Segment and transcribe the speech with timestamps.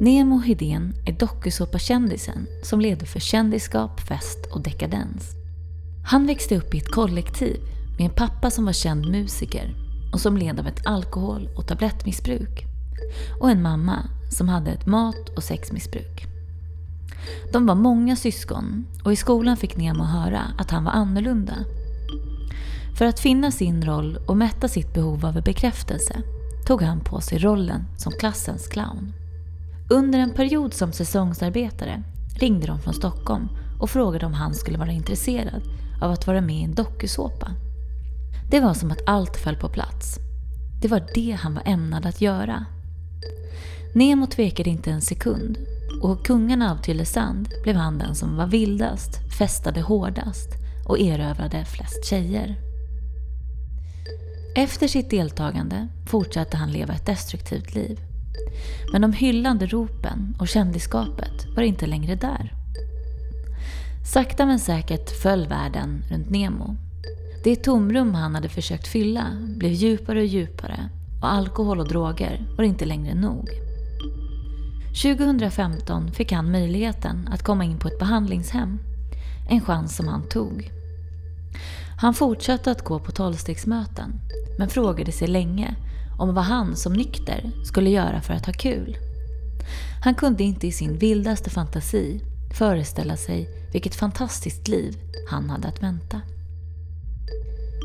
[0.00, 5.30] Nemo Hedén är dokusåpakändisen som leder för kändisskap, fest och dekadens.
[6.04, 7.60] Han växte upp i ett kollektiv
[7.98, 9.74] med en pappa som var känd musiker
[10.12, 12.66] och som led av ett alkohol och tablettmissbruk.
[13.40, 13.98] Och en mamma
[14.30, 16.26] som hade ett mat och sexmissbruk.
[17.52, 21.56] De var många syskon och i skolan fick Nemo höra att han var annorlunda.
[22.98, 26.22] För att finna sin roll och mätta sitt behov av bekräftelse
[26.66, 29.12] tog han på sig rollen som klassens clown.
[29.90, 32.02] Under en period som säsongsarbetare
[32.40, 33.48] ringde de från Stockholm
[33.80, 35.62] och frågade om han skulle vara intresserad
[36.00, 37.50] av att vara med i en dokusåpa.
[38.50, 40.18] Det var som att allt föll på plats.
[40.82, 42.64] Det var det han var ämnad att göra.
[43.94, 45.58] Nemo tvekade inte en sekund
[46.02, 50.48] och kungarna av Tylösand blev han den som var vildast, festade hårdast
[50.88, 52.56] och erövrade flest tjejer.
[54.56, 58.07] Efter sitt deltagande fortsatte han leva ett destruktivt liv.
[58.92, 62.52] Men de hyllande ropen och kändisskapet var inte längre där.
[64.12, 66.76] Sakta men säkert föll världen runt Nemo.
[67.44, 70.88] Det tomrum han hade försökt fylla blev djupare och djupare
[71.22, 73.48] och alkohol och droger var inte längre nog.
[75.02, 78.78] 2015 fick han möjligheten att komma in på ett behandlingshem.
[79.50, 80.70] En chans som han tog.
[82.00, 84.20] Han fortsatte att gå på tolvstegsmöten
[84.58, 85.74] men frågade sig länge
[86.18, 88.96] om vad han som nykter skulle göra för att ha kul.
[90.04, 92.20] Han kunde inte i sin vildaste fantasi
[92.54, 94.96] föreställa sig vilket fantastiskt liv
[95.30, 96.20] han hade att vänta.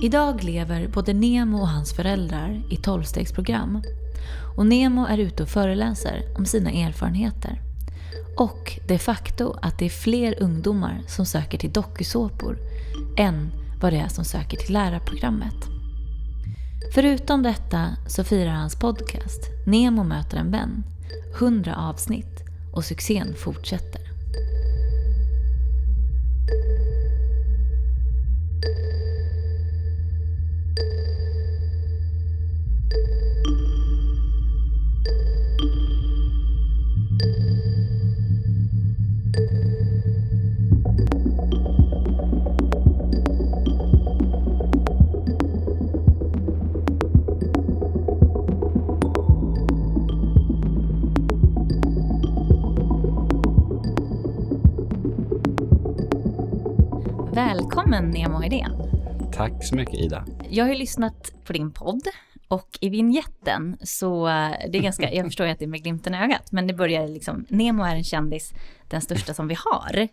[0.02, 3.82] Idag lever både Nemo och hans föräldrar i tolvstegsprogram
[4.58, 7.62] och Nemo är ute och föreläser om sina erfarenheter.
[8.38, 12.58] Och det faktum att det är fler ungdomar som söker till dokusåpor
[13.18, 15.73] än vad det är som söker till lärarprogrammet.
[16.94, 20.84] Förutom detta så firar hans podcast Nemo möter en vän
[21.40, 24.13] 100 avsnitt och succén fortsätter.
[58.44, 59.32] Nemo Hedén.
[59.34, 60.26] Tack så mycket Ida.
[60.50, 62.02] Jag har ju lyssnat på din podd
[62.48, 65.84] och i vignetten så, eh, det är ganska, jag förstår ju att det är med
[65.84, 68.54] glimten i ögat, men det börjar liksom, Nemo är en kändis,
[68.90, 70.08] den största som vi har.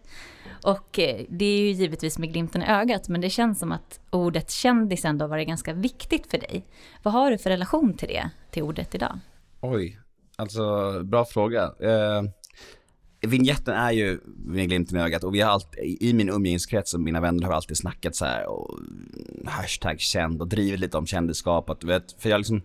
[0.65, 4.01] Och eh, det är ju givetvis med glimten i ögat, men det känns som att
[4.11, 6.67] ordet kändis ändå har varit ganska viktigt för dig.
[7.03, 9.19] Vad har du för relation till det, till ordet idag?
[9.61, 9.99] Oj,
[10.37, 10.63] alltså
[11.05, 11.63] bra fråga.
[11.63, 12.23] Eh,
[13.23, 17.01] Vignetten är ju med glimten i ögat och vi har alltid, i min umgängeskrets och
[17.01, 20.99] mina vänner har vi alltid snackat så här och mm, hashtag känd och drivit lite
[20.99, 21.71] om kändisskap.
[21.71, 22.63] Att, vet, för jag liksom,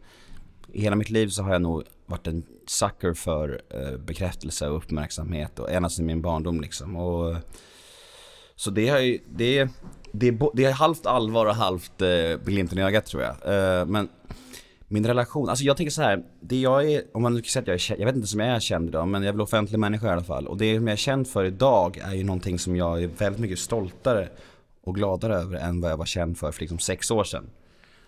[0.73, 4.77] i hela mitt liv så har jag nog varit en sucker för eh, bekräftelse och
[4.77, 6.95] uppmärksamhet och ända sedan min barndom liksom.
[6.95, 7.35] Och,
[8.55, 9.69] så det har ju, det,
[10.11, 13.31] det, det är halvt allvar och halvt eh, glimten i ögat tror jag.
[13.31, 14.09] Eh, men
[14.87, 17.61] min relation, alltså jag tänker så här, det jag är, om man nu kan säga
[17.61, 19.33] att jag är känd, jag vet inte som jag är känd idag, men jag är
[19.33, 20.47] väl offentlig människa i alla fall.
[20.47, 23.41] Och det som jag är känd för idag är ju någonting som jag är väldigt
[23.41, 24.29] mycket stoltare
[24.83, 27.49] och gladare över än vad jag var känd för för liksom sex år sedan.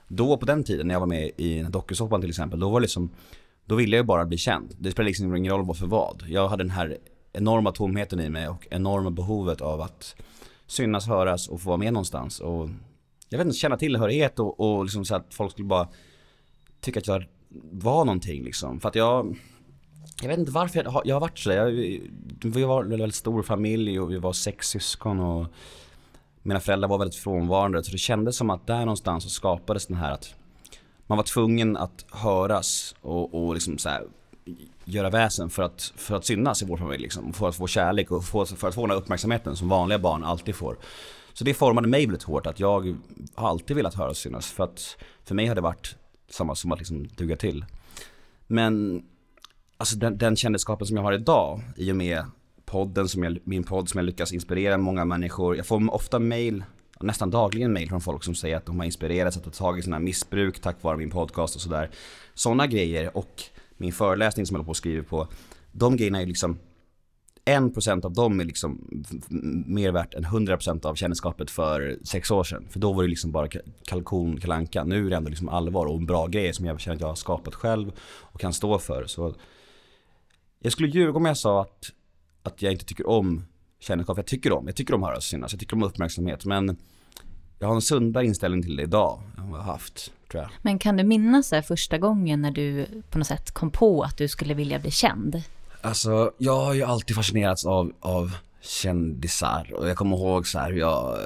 [0.08, 2.84] Då på den tiden när jag var med i dokusåpan till exempel, då var det
[2.84, 3.10] liksom,
[3.66, 4.76] då ville jag ju bara bli känd.
[4.80, 6.24] Det spelade liksom ingen roll vad för vad.
[6.28, 6.98] Jag hade den här
[7.34, 10.16] enorma tomheten i mig och enorma behovet av att
[10.68, 12.40] synas, höras och få vara med någonstans.
[12.40, 12.70] Och
[13.30, 15.88] jag vet inte, känna tillhörighet och, och liksom så att folk skulle bara
[16.88, 17.26] tycka att jag
[17.72, 18.80] var någonting liksom.
[18.80, 19.38] För att jag,
[20.22, 21.58] jag vet inte varför jag, jag har varit sådär.
[21.58, 21.72] Jag,
[22.44, 25.48] vi var en väldigt stor familj och vi var sex syskon och
[26.42, 27.84] mina föräldrar var väldigt frånvarande.
[27.84, 30.36] Så det kändes som att där någonstans så skapades den här att
[31.08, 34.04] man var tvungen att höras och, och liksom så här,
[34.86, 37.04] göra väsen för att, för att synas i vår familj.
[37.04, 37.34] Liksom.
[37.34, 40.24] För att få kärlek och för, för att få den här uppmärksamheten som vanliga barn
[40.24, 40.78] alltid får.
[41.34, 42.98] Så det formade mig väldigt hårt att jag
[43.36, 44.52] har alltid velat höras och synas.
[44.52, 45.96] För att för mig har det varit
[46.30, 47.66] samma som att liksom duga till.
[48.48, 49.04] Men
[49.78, 52.26] alltså den, den kändisskapen som jag har idag i och med
[52.66, 55.58] podden som jag, min podd som jag lyckas inspirera många människor.
[55.58, 56.64] Jag får ofta mail,
[57.00, 59.82] nästan dagligen mail från folk som säger att de har inspirerats att ta tag i
[59.82, 61.90] sina missbruk tack vare min podcast och sådär.
[62.34, 63.44] Sådana grejer och
[63.78, 65.28] min föreläsning som jag håller på att skriva på.
[65.72, 66.58] De grejerna är liksom
[67.48, 69.04] en procent av dem är liksom
[69.68, 72.68] mer värt än 100% av kändisskapet för sex år sedan.
[72.70, 73.48] För då var det liksom bara
[73.86, 74.84] kalkon, kalanka.
[74.84, 77.08] Nu är det ändå liksom allvar och en bra grej som jag känner att jag
[77.08, 77.92] har skapat själv
[78.22, 79.06] och kan stå för.
[79.06, 79.36] Så
[80.60, 81.92] jag skulle ljuga om jag sa att,
[82.44, 83.46] att jag inte tycker om
[83.80, 84.18] kändisskap.
[84.18, 86.46] Jag tycker om, jag tycker om att höras synas, jag tycker om uppmärksamhet.
[86.46, 86.78] Men
[87.60, 90.52] jag har en sundare inställning till det idag än vad jag har haft, tror jag.
[90.62, 94.18] Men kan du minnas här första gången när du på något sätt kom på att
[94.18, 95.44] du skulle vilja bli känd?
[95.82, 98.32] Alltså, jag har ju alltid fascinerats av, av
[98.62, 101.26] kändisar och jag kommer ihåg så här hur jag eh,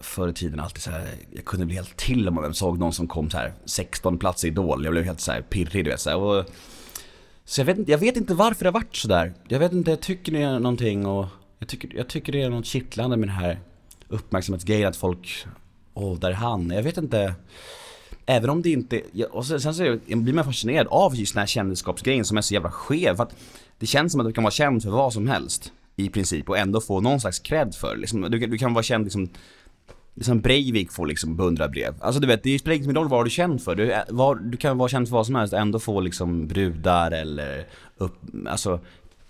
[0.00, 2.92] förr i tiden alltid så här, jag kunde bli helt till om man såg någon
[2.92, 4.84] som kom så här 16 plats i Idol.
[4.84, 6.16] Jag blev helt så här pirrig du vet så här.
[6.16, 6.44] Och,
[7.44, 9.34] så jag vet, inte, jag vet inte varför det har varit sådär.
[9.48, 11.26] Jag vet inte, jag tycker det är någonting och
[11.58, 13.60] jag tycker, jag tycker det är något kittlande med den här
[14.08, 15.46] uppmärksamhetsgrejen att folk,
[15.94, 16.70] åh, där är han.
[16.70, 17.34] Jag vet inte.
[18.26, 21.46] Även om det inte, och sen, sen så blir man fascinerad av just den här
[21.46, 23.16] kändisskapsgrejen som är så jävla skev.
[23.16, 23.34] För att
[23.82, 26.58] det känns som att du kan vara känd för vad som helst i princip och
[26.58, 29.28] ändå få någon slags cred för liksom, du, du kan vara känd liksom
[30.14, 31.94] Liksom Breivik får liksom beundrarbrev.
[32.00, 33.74] Alltså du vet, det spelar ingen roll vad du är känd för.
[33.74, 36.48] Du, eh, var, du kan vara känd för vad som helst och ändå få liksom
[36.48, 38.14] brudar eller upp,
[38.46, 38.80] alltså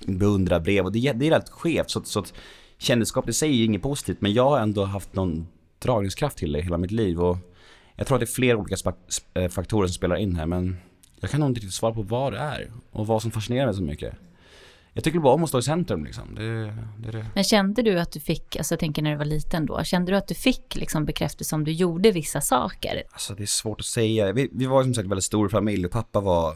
[0.06, 1.90] beundrarbrev och det, det är rätt skevt.
[1.90, 2.34] Så, så att
[2.78, 5.46] kändisskap i sig är inget positivt men jag har ändå haft någon
[5.78, 7.38] dragningskraft till det hela mitt liv och
[7.96, 8.76] jag tror att det är flera olika
[9.50, 10.76] faktorer som spelar in här men
[11.20, 13.74] jag kan nog inte riktigt svara på vad det är och vad som fascinerar mig
[13.74, 14.14] så mycket
[14.92, 16.34] jag tycker bara om att stå i centrum liksom.
[16.34, 16.64] Det,
[16.98, 17.26] det, det.
[17.34, 20.12] Men kände du att du fick, alltså jag tänker när du var liten då, kände
[20.12, 23.02] du att du fick liksom bekräftelse om du gjorde vissa saker?
[23.12, 24.32] Alltså det är svårt att säga.
[24.32, 26.54] Vi, vi var som sagt en väldigt stor familj och pappa var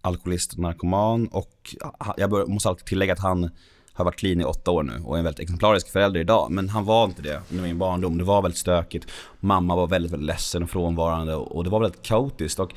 [0.00, 1.76] alkoholist och narkoman och
[2.16, 3.50] jag måste alltid tillägga att han
[3.92, 6.50] har varit clean i åtta år nu och är en väldigt exemplarisk förälder idag.
[6.50, 8.18] Men han var inte det under min barndom.
[8.18, 9.06] Det var väldigt stökigt.
[9.40, 12.58] Mamma var väldigt, väldigt ledsen och frånvarande och det var väldigt kaotiskt.
[12.58, 12.72] Och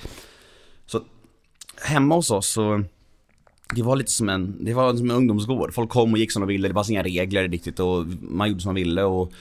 [0.86, 1.02] så
[1.82, 2.84] hemma hos oss så
[3.75, 5.74] det var lite som en, det var som en ungdomsgård.
[5.74, 8.62] Folk kom och gick som de ville, det fanns inga regler riktigt och man gjorde
[8.62, 9.33] som man ville och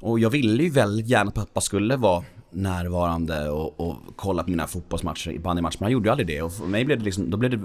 [0.00, 4.50] och jag ville ju väldigt gärna att pappa skulle vara närvarande och, och kolla på
[4.50, 7.30] mina fotbollsmatcher, bandymatcher, men han gjorde ju aldrig det och för mig blev det liksom,
[7.30, 7.60] då blev det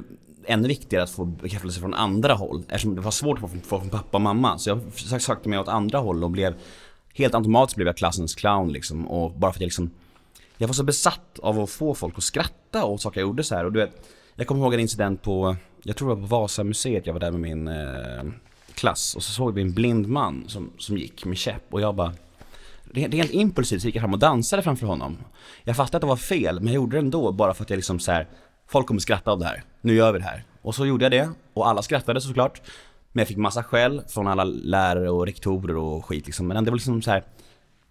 [0.45, 3.89] ännu viktigare att få bekräftelse från andra håll eftersom det var svårt att få från
[3.89, 4.57] pappa och mamma.
[4.57, 6.53] Så jag sökte mig åt andra håll och blev,
[7.13, 9.91] helt automatiskt blev jag klassens clown liksom och bara för att jag liksom,
[10.57, 13.55] jag var så besatt av att få folk att skratta åt saker jag gjorde så
[13.55, 16.27] här och du vet jag kommer ihåg en incident på, jag tror det var på
[16.27, 18.23] Vasamuseet, jag var där med min eh,
[18.73, 21.95] klass och så såg vi en blind man som, som gick med käpp och jag
[21.95, 22.13] bara
[22.93, 25.17] Rent impulsivt så gick jag fram och dansade framför honom.
[25.63, 27.77] Jag fattade att det var fel, men jag gjorde det ändå bara för att jag
[27.77, 28.27] liksom så här,
[28.67, 29.63] folk kommer skratta av det här.
[29.81, 30.43] Nu gör vi det här.
[30.61, 32.61] Och så gjorde jag det, och alla skrattade såklart.
[33.11, 36.47] Men jag fick massa skäll från alla lärare och rektorer och skit liksom.
[36.47, 37.23] Men det var liksom så här,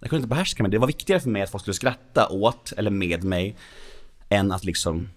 [0.00, 0.72] jag kunde inte behärska mig.
[0.72, 3.56] Det var viktigare för mig att folk skulle skratta åt, eller med mig,
[4.28, 5.08] än att liksom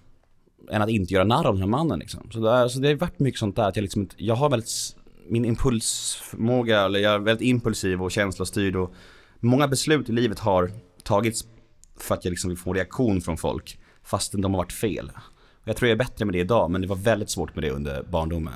[0.71, 2.29] än att inte göra narr av den här mannen liksom.
[2.31, 4.95] Så, där, så det har varit mycket sånt där att jag liksom jag har väldigt,
[5.29, 8.93] min impulsförmåga, eller jag är väldigt impulsiv och känslostyrd och
[9.39, 10.71] många beslut i livet har
[11.03, 11.45] tagits
[11.99, 15.11] för att jag liksom vill få reaktion från folk fastän de har varit fel.
[15.63, 17.71] Jag tror jag är bättre med det idag men det var väldigt svårt med det
[17.71, 18.53] under barndomen.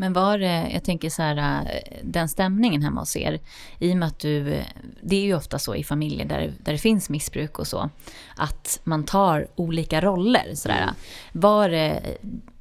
[0.00, 3.40] Men var det, jag tänker så här, äh, den stämningen hemma hos er,
[3.78, 4.62] i och med att du,
[5.02, 7.90] det är ju ofta så i familjer där, där det finns missbruk och så,
[8.36, 10.82] att man tar olika roller sådär.
[10.82, 10.94] Mm.
[11.32, 12.02] Var det,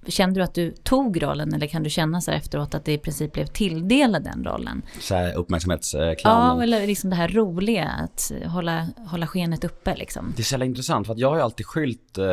[0.08, 2.98] kände du att du tog rollen eller kan du känna så efteråt att det i
[2.98, 4.82] princip blev tilldelad den rollen?
[5.00, 6.16] Så här uppmärksamhetsclownen?
[6.24, 10.34] Ja, eller liksom det här roliga, att hålla, hålla skenet uppe liksom.
[10.36, 12.26] Det är så jävla intressant för att jag har ju alltid skylt eh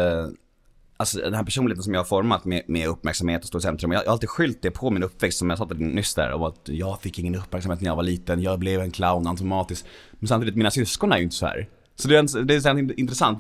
[0.97, 3.93] Alltså den här personligheten som jag har format med, med uppmärksamhet och stå i centrum.
[3.93, 6.33] Jag har alltid skylt det på min uppväxt som jag sa nyss där.
[6.33, 8.43] Och att jag fick ingen uppmärksamhet när jag var liten.
[8.43, 9.87] Jag blev en clown automatiskt.
[10.13, 11.69] Men samtidigt, mina syskon är ju inte så här.
[11.97, 13.39] Så det är, det är så intressant.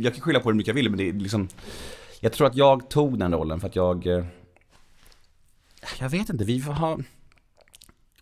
[0.00, 1.48] Jag kan skylla på hur mycket jag vill men det är liksom
[2.20, 4.24] Jag tror att jag tog den rollen för att jag eh,
[6.00, 7.04] Jag vet inte, vi har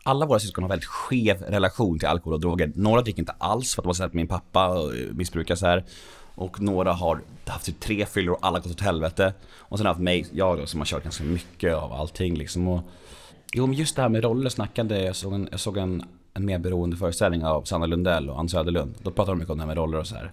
[0.02, 2.72] alla våra syskon har väldigt skev relation till alkohol och droger.
[2.74, 5.84] Några dricker inte alls för att de har sett min pappa eh, missbruka så här.
[6.40, 9.34] Och några har haft typ tre fyllor och alla gått åt helvete.
[9.58, 12.68] Och sen har haft mig, jag då, som har kört ganska mycket av allting liksom.
[12.68, 12.80] Och,
[13.52, 16.04] jo men just det här med roller snackade, jag såg en, jag såg en,
[16.34, 18.94] en mer beroende föreställning av Sanna Lundell och Ann Söderlund.
[19.02, 20.32] Då pratade de mycket om det här med roller och så här.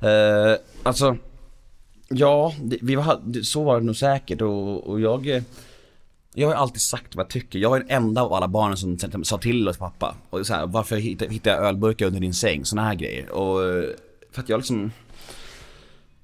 [0.00, 1.16] Eh, alltså,
[2.08, 5.42] ja, det, vi var, så var det nog säkert och, och jag
[6.34, 7.58] jag har alltid sagt vad jag tycker.
[7.58, 10.14] Jag är den enda av alla barnen som sa till oss pappa.
[10.30, 12.64] Och så här, varför hittar jag ölburkar under din säng?
[12.64, 13.30] Såna här grejer.
[13.30, 13.84] Och eh,
[14.32, 14.90] för att jag liksom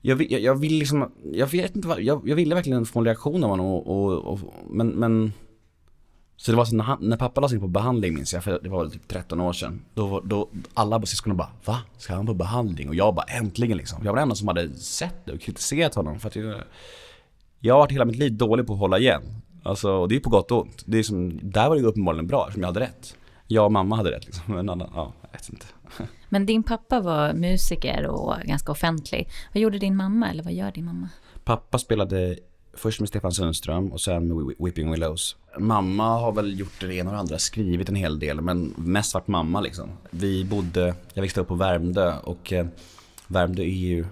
[0.01, 3.05] jag jag, jag vill liksom, jag vet inte vad, jag, jag ville verkligen få en
[3.05, 4.41] reaktion av honom och, och, och
[4.71, 5.33] men, men
[6.37, 8.61] Så det var så när, han, när pappa lades in på behandling minns jag, för
[8.63, 11.81] det var väl typ 13 år sedan Då, då alla syskonen bara Va?
[11.99, 12.89] Ska han på behandling?
[12.89, 13.99] Och jag bara äntligen liksom.
[14.05, 16.63] Jag var den enda som hade sett det och kritiserat honom för att jag
[17.61, 19.23] Jag har varit hela mitt liv dålig på att hålla igen.
[19.63, 20.83] Alltså, och det är på gott och ont.
[20.87, 23.17] Det är som, där var det uppenbarligen bra eftersom jag hade rätt.
[23.47, 25.67] Jag och mamma hade rätt liksom, men annan, ja, jag vet inte.
[26.29, 29.29] Men din pappa var musiker och ganska offentlig.
[29.53, 31.09] Vad gjorde din mamma eller vad gör din mamma?
[31.45, 32.37] Pappa spelade
[32.79, 35.37] Först med Stefan Sundström och sen med Whipping Willows.
[35.59, 39.15] Mamma har väl gjort det ena och det andra, skrivit en hel del, men mest
[39.15, 39.89] varit mamma liksom.
[40.11, 42.67] Vi bodde, jag växte upp på Värmdö och eh,
[43.27, 44.05] Värmdö är ju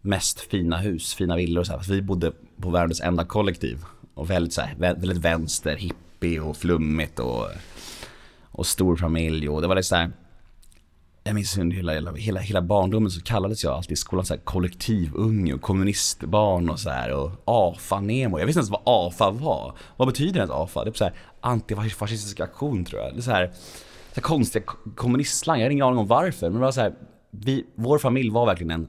[0.00, 1.82] mest fina hus, fina villor och så här.
[1.88, 3.84] Vi bodde på Värmdös enda kollektiv.
[4.14, 7.46] Och väldigt, så här, väldigt vänster, hippie och flummigt och,
[8.42, 10.10] och stor familj och det var lite så här.
[11.30, 14.34] Jag minns under hela, hela, hela, hela barndomen så kallades jag alltid i skolan så
[14.34, 18.38] här kollektivunge och kommunistbarn och så här och AFA-nemo.
[18.38, 19.74] Jag visste inte ens vad AFA var.
[19.96, 20.84] Vad betyder ens AFA?
[20.84, 23.14] Det är typ så här antifascistisk aktion tror jag.
[23.14, 23.46] Det är så här,
[24.08, 24.64] så här konstiga
[24.96, 25.58] kommunistslang.
[25.58, 26.50] Jag har ingen aning om varför.
[26.50, 26.94] Men det var så här,
[27.30, 28.88] vi, vår familj var verkligen en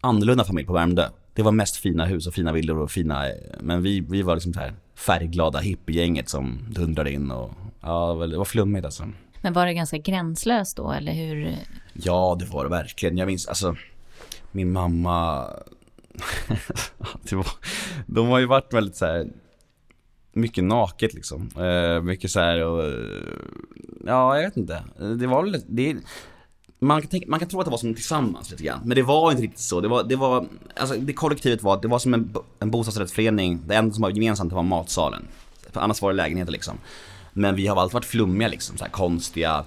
[0.00, 1.08] annorlunda familj på Värmdö.
[1.34, 3.24] Det var mest fina hus och fina villor och fina,
[3.60, 7.50] men vi, vi var liksom så här färgglada hippiegänget som dundrade in och
[7.80, 9.04] ja, det var flummigt alltså.
[9.40, 11.56] Men var det ganska gränslöst då, eller hur?
[11.92, 13.18] Ja, det var det verkligen.
[13.18, 13.76] Jag minns, alltså,
[14.52, 15.46] min mamma,
[17.22, 17.46] det var,
[18.06, 19.26] de har ju varit väldigt så här
[20.32, 21.50] mycket naket liksom.
[21.56, 22.84] Eh, mycket så här och,
[24.06, 24.84] ja, jag vet inte.
[25.18, 25.96] Det var väl, det,
[26.78, 29.02] man kan, tänka, man kan tro att det var som tillsammans lite grann, men det
[29.02, 29.80] var inte riktigt så.
[29.80, 33.74] Det var, det var, alltså det kollektivet var, det var som en, en bostadsrättsförening, det
[33.74, 35.22] enda som var gemensamt var matsalen.
[35.72, 36.78] För annars var det lägenheter liksom.
[37.38, 39.64] Men vi har alltid varit flummiga liksom, så här konstiga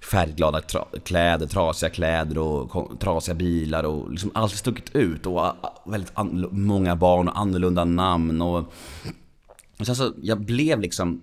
[0.00, 5.82] färgglada tra kläder, trasiga kläder och trasiga bilar och liksom alltid stuckit ut och ah,
[5.86, 6.12] väldigt
[6.50, 8.58] många barn och annorlunda namn och,
[9.78, 11.22] och sen så, jag blev liksom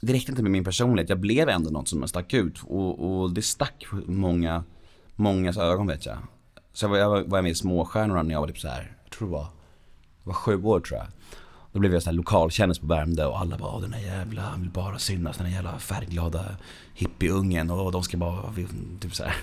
[0.00, 3.30] det räckte inte med min personlighet, jag blev ändå något som stack ut och, och
[3.30, 4.64] det stack många,
[5.16, 6.16] mångas ögon vet jag.
[6.72, 8.96] Så jag var, jag var, var med i Småstjärnorna när jag var typ så här,
[9.04, 9.46] jag tror det var,
[10.22, 11.06] jag var sju år tror jag.
[11.74, 14.42] Då blev jag så här lokalkändis på Värmdö och alla bara "Åh, den här jävla,
[14.42, 16.44] han vill bara synas, den här jävla färgglada
[16.94, 18.42] hippieungen och de ska bara,
[19.00, 19.34] typ så här.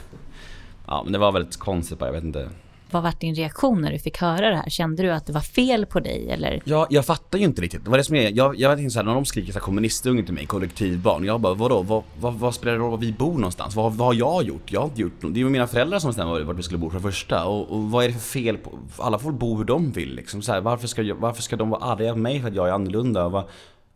[0.87, 2.49] Ja men det var väldigt konstigt bara, jag vet inte.
[2.91, 4.69] Vad var din reaktion när du fick höra det här?
[4.69, 6.61] Kände du att det var fel på dig eller?
[6.65, 7.83] Ja, jag fattar ju inte riktigt.
[7.83, 10.33] Det var det som är, jag, jag tänkte såhär, när de skriker såhär kommunistunge till
[10.33, 11.25] mig, kollektivbarn.
[11.25, 11.81] Jag bara, vadå?
[11.81, 13.75] Vad, vad, vad spelar det roll var vi bor någonstans?
[13.75, 14.71] Vad, vad har jag gjort?
[14.71, 15.33] Jag har inte gjort något.
[15.33, 17.45] Det är ju mina föräldrar som bestämmer vart vi skulle bo för det första.
[17.45, 20.41] Och, och vad är det för fel på, alla får bo hur de vill liksom.
[20.41, 22.67] Så här, varför, ska jag, varför ska de vara arga på mig för att jag
[22.67, 23.29] är annorlunda?
[23.29, 23.43] Vad,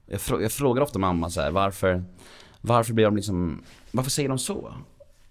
[0.05, 2.03] jag, frå, jag frågar ofta mamma så här, varför,
[2.61, 4.73] varför blir de liksom, varför säger de så?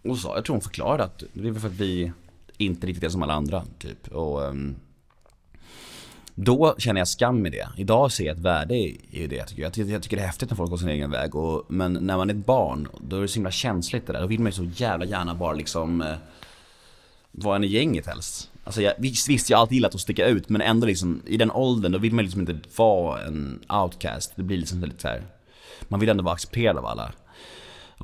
[0.04, 2.12] Och så, jag tror hon förklarade att det är för att vi
[2.58, 4.08] inte riktigt är som alla andra, typ.
[4.08, 4.76] Och, um,
[6.34, 7.68] då känner jag skam i det.
[7.76, 9.37] Idag ser jag ett värde i det.
[9.37, 11.34] Jag tycker, jag jag tycker det är häftigt när folk går sin egen väg.
[11.34, 14.20] Och, men när man är ett barn, då är det så himla känsligt det där.
[14.20, 16.14] Då vill man ju så jävla gärna bara liksom eh,
[17.30, 18.50] vara en i gänget helst.
[18.64, 21.37] Alltså jag, visst, visst, jag har alltid gillat att sticka ut, men ändå liksom i
[21.37, 24.32] den åldern, då vill man liksom inte vara en outcast.
[24.37, 25.23] Det blir liksom lite så här.
[25.88, 27.12] Man vill ändå vara accepterad av alla.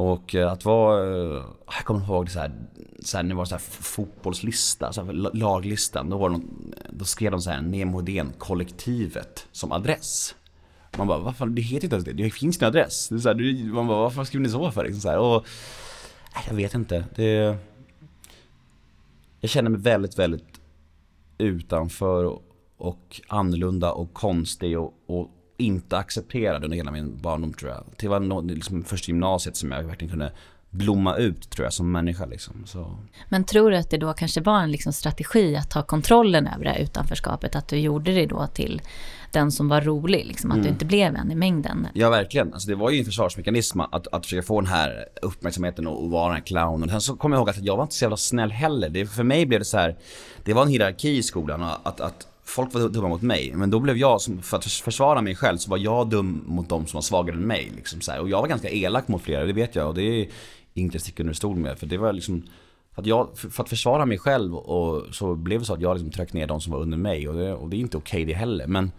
[0.01, 2.53] Och eh, att vara, eh, jag kommer ihåg det så här,
[3.01, 7.05] så här, när det var så här fotbollslista, så här, laglistan, då, var någon, då
[7.05, 10.35] skrev de så här Nemo Hedén kollektivet som adress.
[10.97, 13.09] Man bara, varför, det heter inte ens det, det finns ingen adress.
[13.09, 14.85] Det är så här, man bara, varför skriver ni så för?
[14.85, 15.47] Liksom så här, och,
[16.49, 17.57] jag vet inte, det...
[19.41, 20.61] Jag känner mig väldigt, väldigt
[21.39, 22.43] utanför och,
[22.77, 25.31] och annorlunda och konstig och, och
[25.61, 27.85] inte accepterad under hela min barndom tror jag.
[27.97, 30.33] Det var no, liksom först gymnasiet som jag verkligen kunde
[30.71, 32.63] blomma ut tror jag som människa liksom.
[32.67, 32.99] Så.
[33.29, 36.65] Men tror du att det då kanske var en liksom strategi att ta kontrollen över
[36.65, 37.57] det här utanförskapet?
[37.57, 38.83] Att du gjorde det då till
[39.33, 41.87] den som var rolig, liksom, att du inte blev en i mängden?
[41.95, 45.87] Ja verkligen, alltså det var ju en försvarsmekanism att, att försöka få den här uppmärksamheten
[45.87, 46.89] och, och vara den här clownen.
[46.89, 48.89] Sen så kommer jag ihåg att jag var inte så jävla snäll heller.
[48.89, 49.97] Det, för mig blev det så här,
[50.45, 53.53] det var en hierarki i skolan att, att folk var dumma mot mig.
[53.55, 56.87] Men då blev jag, för att försvara mig själv, så var jag dum mot de
[56.87, 57.73] som var svagare än mig.
[57.77, 58.21] Liksom så här.
[58.21, 59.89] Och jag var ganska elak mot flera, det vet jag.
[59.89, 60.29] Och det är
[60.75, 61.79] inte att sticka under stol med.
[61.79, 62.43] För det var liksom,
[62.95, 65.95] för att, jag, för att försvara mig själv och så blev det så att jag
[65.95, 67.29] liksom tryckte ner de som var under mig.
[67.29, 68.67] Och det, och det är inte okej det heller.
[68.67, 68.93] Men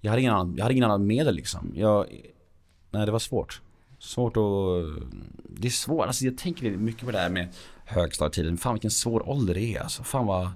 [0.00, 1.72] jag hade ingen annan, jag hade ingen annan medel liksom.
[1.74, 2.06] Jag,
[2.90, 3.60] nej det var svårt.
[3.98, 5.04] Svårt att,
[5.48, 7.48] det är svårt, alltså jag tänker mycket på det här med
[7.84, 8.56] högstadietiden.
[8.56, 10.02] Fan vilken svår ålder det är alltså.
[10.02, 10.48] Fan vad,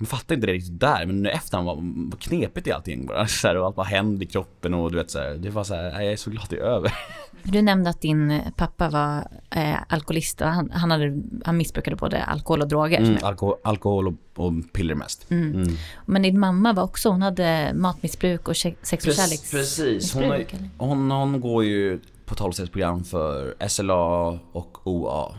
[0.00, 1.78] man fattar inte det riktigt där men nu efterhand vad,
[2.10, 3.26] vad knepigt det är allting bara.
[3.26, 5.64] Så här, och allt vad händer i kroppen och du vet så här, Det var
[5.64, 6.94] så här, jag är så glad det är över.
[7.42, 12.24] Du nämnde att din pappa var eh, alkoholist och han, han, hade, han missbrukade både
[12.24, 12.98] alkohol och droger.
[12.98, 15.30] Mm, jag- alkohol, och, och piller mest.
[15.30, 15.76] Mm.
[16.06, 19.50] Men din mamma var också, hon hade matmissbruk och sex och kärleks...
[19.50, 20.46] Precis, hon, eller?
[20.78, 25.34] hon, hon går ju på 12-stegsprogram för SLA och OA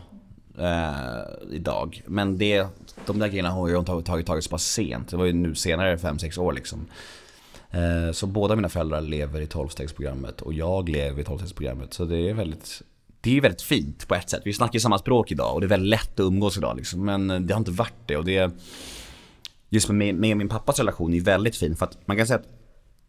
[0.57, 2.01] eh, idag.
[2.07, 2.67] Men det,
[3.05, 5.09] de där grejerna har ju hon tagit, tag, tag, så pass sent.
[5.09, 6.87] Det var ju nu senare, 5-6 år liksom.
[7.71, 11.93] Eh, så båda mina föräldrar lever i 12-stegsprogrammet och jag lever i 12-stegsprogrammet.
[11.93, 12.81] Så det är väldigt
[13.21, 14.41] det är väldigt fint på ett sätt.
[14.45, 17.05] Vi snackar ju samma språk idag och det är väldigt lätt att umgås idag liksom.
[17.05, 18.51] Men det har inte varit det och det
[19.69, 22.60] just med, med min pappas relation är väldigt fin för att man kan säga att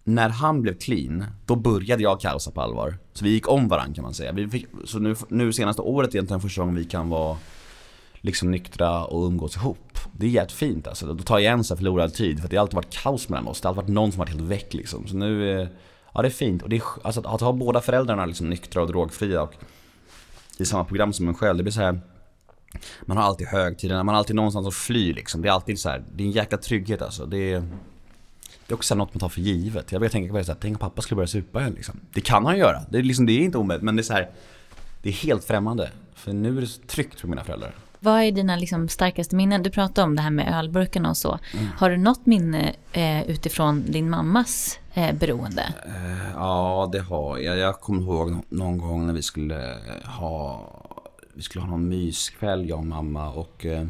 [0.04, 2.98] när han blev clean, då började jag kaosa på allvar.
[3.12, 4.32] Så vi gick om varandra kan man säga.
[4.32, 7.36] Vi fick, så nu, nu senaste året är egentligen första gången vi kan vara
[8.20, 9.98] liksom nyktra och umgås ihop.
[10.12, 11.06] Det är jättefint fint alltså.
[11.06, 12.40] Då tar jag igen så förlorad tid.
[12.40, 13.60] För det har alltid varit kaos mellan oss.
[13.60, 15.06] Det har alltid varit någon som varit helt väck liksom.
[15.06, 15.68] Så nu, eh,
[16.14, 16.62] ja det är fint.
[16.62, 19.54] Och det är, alltså att, att ha båda föräldrarna liksom nyktra och drogfria och
[20.58, 22.00] i samma program som en själv, det blir så här.
[23.02, 25.42] Man har alltid högtiderna, man har alltid någonstans att fly liksom.
[25.42, 27.26] Det är alltid så här, det är en jäkla trygghet alltså.
[27.26, 27.62] Det är,
[28.66, 29.92] det är också något man tar för givet.
[29.92, 32.00] Jag börjar tänka på det så här, tänk om pappa skulle börja supa igen liksom.
[32.12, 34.12] Det kan han göra, det är, liksom, det är inte omöjligt men det är så
[34.12, 34.30] här,
[35.02, 35.90] det är helt främmande.
[36.14, 37.74] För nu är det så tryggt för mina föräldrar.
[38.04, 39.62] Vad är dina liksom starkaste minnen?
[39.62, 41.38] Du pratade om det här med ölburkarna och så.
[41.54, 41.66] Mm.
[41.76, 45.74] Har du något minne eh, utifrån din mammas eh, beroende?
[45.86, 47.58] Eh, ja, det har jag.
[47.58, 50.68] Jag kommer ihåg någon gång när vi skulle ha,
[51.34, 53.30] vi skulle ha någon myskväll, jag och mamma.
[53.30, 53.86] Och eh,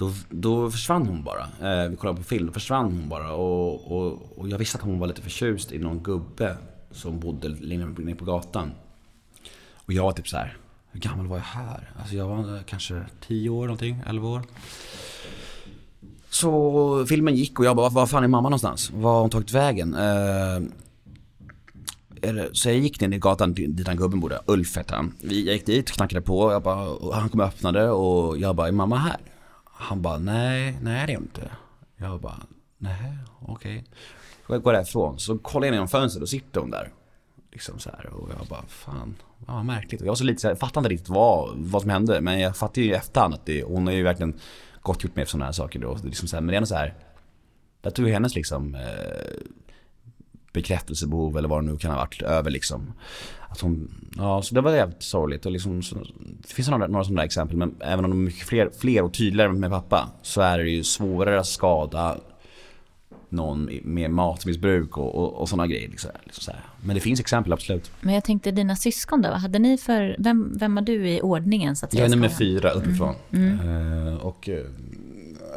[0.00, 1.42] då, då försvann hon bara.
[1.42, 3.32] Eh, vi kollade på film, då försvann hon bara.
[3.32, 6.56] Och, och, och jag visste att hon var lite förtjust i någon gubbe
[6.90, 8.72] som bodde längre på gatan.
[9.74, 10.56] Och jag var typ så här
[10.92, 11.92] hur gammal var jag här?
[11.98, 14.42] Alltså jag var kanske 10 år någonting, 11 år.
[16.30, 18.90] Så filmen gick och jag bara, var fan är mamma någonstans?
[18.90, 19.94] Var har hon tagit vägen?
[19.94, 20.60] Eh,
[22.52, 25.14] så jag gick ner i gatan dit den gubben bodde, Ulf hette han.
[25.20, 28.68] Jag gick dit, knackade på, jag bara, och han kom och öppnade och jag bara,
[28.68, 29.16] är mamma här?
[29.80, 31.50] Han bara, nej, nej det är inte.
[31.96, 32.42] Jag bara,
[32.78, 33.78] nej, okej.
[33.78, 33.82] Okay.
[34.48, 36.92] Jag går därifrån, så kollar jag genom fönstret och sitter hon där.
[37.52, 39.14] Liksom så här, och jag bara, fan,
[39.46, 40.00] ja, märkligt.
[40.00, 42.20] Och jag var så lite så här, fattade inte riktigt vad, vad som hände.
[42.20, 44.38] Men jag fattade ju i efterhand att det, hon har ju verkligen
[44.80, 45.98] gott gjort mig för sådana här saker då.
[46.04, 46.94] Liksom så här, men det är ändå så här,
[47.80, 48.80] där tog hennes liksom eh,
[50.52, 52.92] bekräftelsebehov eller vad det nu kan ha varit över liksom.
[53.48, 55.46] Att hon, ja, så det var jävligt sorgligt.
[55.46, 58.48] Och liksom, så, det finns några, några sådana exempel men även om de är mycket
[58.48, 62.16] fler, fler och tydligare med pappa så är det ju svårare att skada
[63.30, 65.88] någon med matmissbruk och, och, och sådana grejer.
[65.88, 67.90] Liksom, liksom så Men det finns exempel, absolut.
[68.00, 71.76] Men jag tänkte dina syskon då, hade ni för, vem, vem var du i ordningen?
[71.76, 73.14] Så att jag är nummer fyra uppifrån.
[73.32, 73.60] Mm.
[73.60, 74.06] Mm.
[74.06, 74.58] Uh, och uh,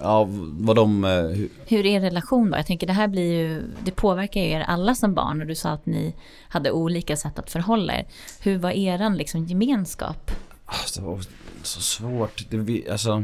[0.02, 1.04] ja, vad de...
[1.04, 1.50] Uh, hur...
[1.68, 2.58] hur är relation då?
[2.58, 5.56] Jag tänker det här blir ju, det påverkar ju er alla som barn och du
[5.56, 6.16] sa att ni
[6.50, 8.06] hade olika sätt att förhålla er.
[8.40, 10.32] Hur var eran liksom gemenskap?
[10.66, 11.20] Alltså, det var
[11.64, 12.46] så svårt.
[12.50, 13.24] Det, alltså...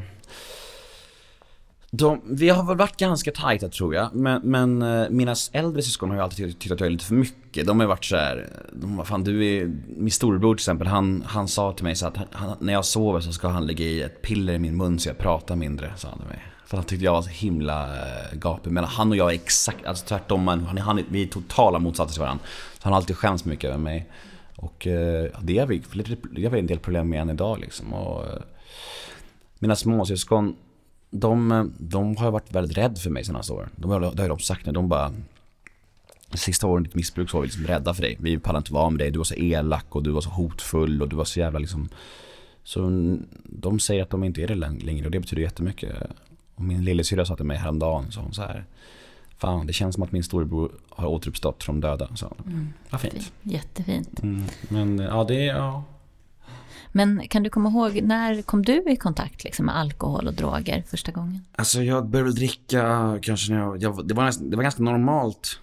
[1.92, 6.10] De, vi har väl varit ganska tajta tror jag, men, men uh, mina äldre syskon
[6.10, 7.68] har ju alltid tyckt att jag är lite för mycket.
[7.68, 11.24] De har ju varit så här, de fan du är, min storebror till exempel, han,
[11.28, 14.02] han sa till mig så att han, när jag sover så ska han lägga i
[14.02, 16.44] ett piller i min mun så jag pratar mindre, sa han till mig.
[16.70, 18.72] För han tyckte jag var så himla eh, gapig.
[18.72, 22.22] Men han och jag är exakt, alltså tvärtom, han, han, vi är totala motsatser till
[22.22, 22.44] varandra.
[22.74, 24.06] Så han har alltid skämts mycket över mig.
[24.56, 25.82] Och uh, det har vi,
[26.32, 27.94] det har vi en del problem med än idag liksom.
[27.94, 28.42] Och, eh,
[29.60, 30.56] mina småsyskon
[31.10, 33.70] de, de har varit väldigt rädda för mig senaste åren.
[33.76, 34.72] De, det har de sagt nu.
[34.72, 35.14] De bara
[36.34, 38.18] Sista åren i ditt missbruk så var vi liksom rädda för dig.
[38.20, 39.12] Vi pallade inte vara med dig.
[39.12, 41.90] Du var så elak och du var så hotfull och du var så jävla liksom
[42.64, 42.80] Så
[43.44, 45.96] de säger att de inte är det längre och det betyder jättemycket.
[46.60, 48.66] Och min lillasyrra sa till mig häromdagen så hon så här
[49.38, 52.16] Fan det känns som att min storebror har återuppstått från döda.
[52.16, 52.74] Så, mm.
[52.90, 53.34] Vad fint.
[53.42, 54.24] Jättefint.
[54.24, 54.46] Mm.
[54.70, 55.84] Men ja det är, ja
[56.92, 60.84] men kan du komma ihåg, när kom du i kontakt liksom, med alkohol och droger
[60.88, 61.40] första gången?
[61.56, 65.60] Alltså jag började dricka kanske när jag, jag det, var nästan, det var ganska normalt,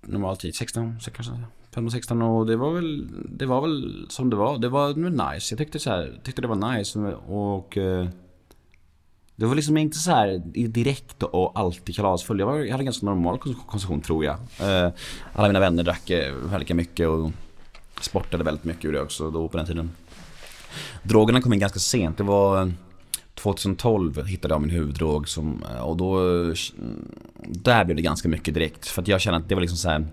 [0.00, 1.32] normal tid, 16, så kanske
[1.74, 4.58] 15, 16 och det var väl, det var väl som det var.
[4.58, 5.52] Det var nice.
[5.52, 8.08] Jag tyckte så här, tyckte det var nice och eh,
[9.36, 12.38] det var liksom inte så här direkt och alltid kalasfull.
[12.38, 14.36] Jag, var, jag hade ganska normal konsumtion tror jag.
[14.60, 14.92] Eh,
[15.32, 17.30] alla mina vänner drack eh, väldigt mycket och
[18.00, 19.90] sportade väldigt mycket ur det också då på den tiden.
[21.02, 22.18] Drogerna kom in ganska sent.
[22.18, 22.68] Det var eh,
[23.34, 26.18] 2012 hittade jag min huvuddrog som, eh, och då,
[27.46, 28.86] där blev det ganska mycket direkt.
[28.86, 30.06] För att jag kände att det var liksom så här,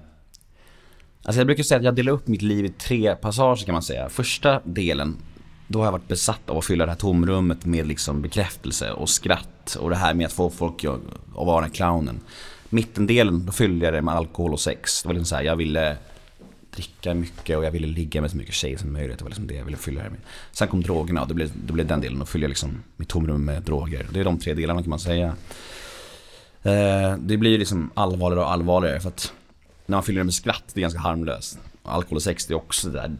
[1.23, 3.83] Alltså jag brukar säga att jag delar upp mitt liv i tre passager kan man
[3.83, 4.09] säga.
[4.09, 5.17] Första delen,
[5.71, 9.09] då har jag varit besatt av att fylla det här tomrummet med liksom bekräftelse och
[9.09, 10.99] skratt och det här med att få folk att
[11.35, 12.19] vara clownen.
[12.69, 15.03] Mittendelen, då fyllde jag det med alkohol och sex.
[15.03, 15.97] Det var liksom så här, jag ville
[16.75, 19.17] dricka mycket och jag ville ligga med så mycket tjejer som möjligt.
[19.17, 20.19] Det var liksom det jag ville fylla det med.
[20.51, 22.19] Sen kom drogerna och då blev, då blev den delen.
[22.19, 24.07] Då fyllde jag liksom mitt tomrum med droger.
[24.13, 25.35] Det är de tre delarna kan man säga.
[26.63, 29.33] Eh, det blir liksom allvarligare och allvarligare för att
[29.85, 31.59] när man fyller det med skratt, det är ganska harmlöst.
[31.83, 33.11] Alkohol och sex, det är också där.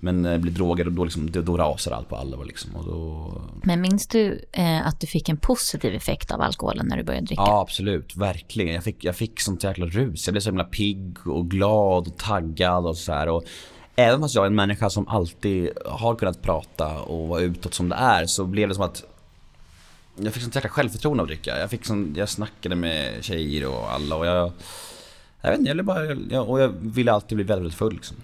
[0.00, 2.44] Men det blir droger, då, liksom, då rasar allt på allvar.
[2.44, 3.32] Liksom, och då...
[3.62, 7.26] Men minns du eh, att du fick en positiv effekt av alkoholen när du började
[7.26, 7.42] dricka?
[7.42, 8.16] Ja, absolut.
[8.16, 8.74] Verkligen.
[8.74, 10.26] Jag fick, jag fick sånt jäkla rus.
[10.26, 13.28] Jag blev så himla pigg och glad och taggad och så här.
[13.28, 13.44] Och
[13.96, 17.88] även fast jag är en människa som alltid har kunnat prata och vara utåt som
[17.88, 19.04] det är så blev det som att
[20.16, 21.58] jag fick sånt jäkla självförtroende av att dricka.
[21.58, 24.52] Jag fick sån, jag snackade med tjejer och alla och jag,
[25.42, 28.16] jag vet inte, jag bara, jag, och jag ville alltid bli väldigt, väldigt full liksom.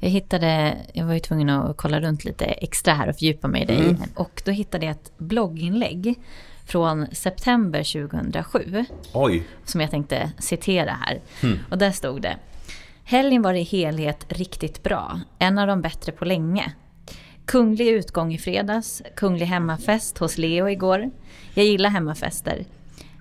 [0.00, 3.62] Jag hittade, jag var ju tvungen att kolla runt lite extra här och fördjupa mig
[3.62, 3.80] i dig.
[3.80, 3.96] Mm.
[4.14, 6.14] Och då hittade jag ett blogginlägg
[6.66, 8.84] från september 2007.
[9.12, 9.42] Oj!
[9.64, 11.20] Som jag tänkte citera här.
[11.40, 11.58] Hmm.
[11.70, 12.36] Och där stod det.
[13.04, 15.20] Helgen var i helhet riktigt bra.
[15.38, 16.72] En av de bättre på länge.
[17.44, 19.02] Kunglig utgång i fredags.
[19.16, 21.10] Kunglig hemmafest hos Leo igår.
[21.54, 22.64] Jag gillar hemmafester.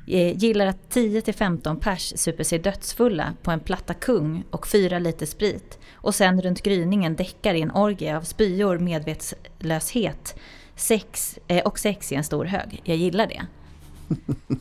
[0.07, 5.25] Eh, gillar att 10-15 pers super sig dödsfulla på en platta kung och fyra liter
[5.25, 5.79] sprit.
[5.93, 10.35] Och sen runt gryningen däckar i en orgie av spyor, medvetslöshet
[10.75, 12.81] sex, eh, och sex i en stor hög.
[12.83, 13.41] Jag gillar det.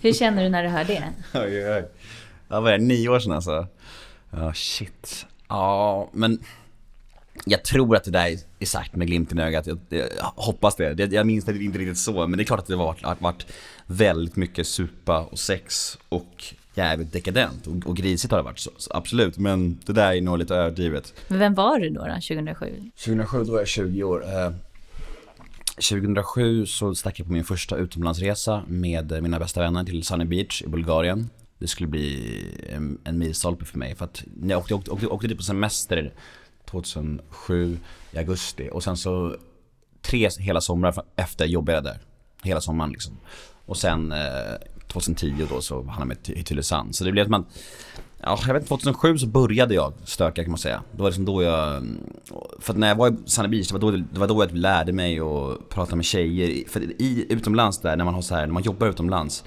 [0.00, 1.04] Hur känner du när du hör det?
[1.34, 1.90] Oj, oj.
[2.48, 2.84] Ja, vad är det?
[2.84, 3.66] Nio år sedan alltså?
[4.30, 5.26] Ja, shit.
[5.48, 6.38] Ja, men
[7.44, 9.66] jag tror att det där är sagt med glimten i ögat.
[9.66, 10.98] Jag, jag hoppas det.
[10.98, 13.20] Jag, jag minns det inte riktigt så, men det är klart att det har varit,
[13.20, 13.46] varit
[13.86, 18.70] väldigt mycket supa och sex och jävligt dekadent och, och grisigt har det varit, så,
[18.76, 19.38] så absolut.
[19.38, 21.14] Men det där är nog lite överdrivet.
[21.28, 22.90] Men vem var du då, då 2007?
[23.04, 24.24] 2007 då var jag 20 år.
[24.24, 24.52] Eh,
[25.90, 30.24] 2007 så stack jag på min första utomlandsresa med eh, mina bästa vänner till Sunny
[30.24, 31.30] Beach i Bulgarien.
[31.58, 32.36] Det skulle bli
[32.70, 36.12] en, en milstolpe för mig för att jag åkte, åkte, åkte, åkte dit på semester
[36.70, 37.78] 2007
[38.12, 39.36] i augusti och sen så
[40.02, 41.98] tre hela somrar efter jobbade jag där.
[42.42, 43.16] Hela sommaren liksom.
[43.66, 44.18] Och sen eh,
[44.88, 46.94] 2010 då så hamnade jag i Tylösand.
[46.94, 47.46] Så det blev att man
[48.26, 50.82] Ja, jag vet inte, 2007 så började jag stöka kan man säga.
[50.92, 51.86] Det var liksom då jag...
[52.58, 54.52] För att när jag var i Sunny Beach, det var, då, det var då jag
[54.52, 56.68] lärde mig att prata med tjejer.
[56.68, 59.44] För i, utomlands där, när man har så här, när man jobbar utomlands.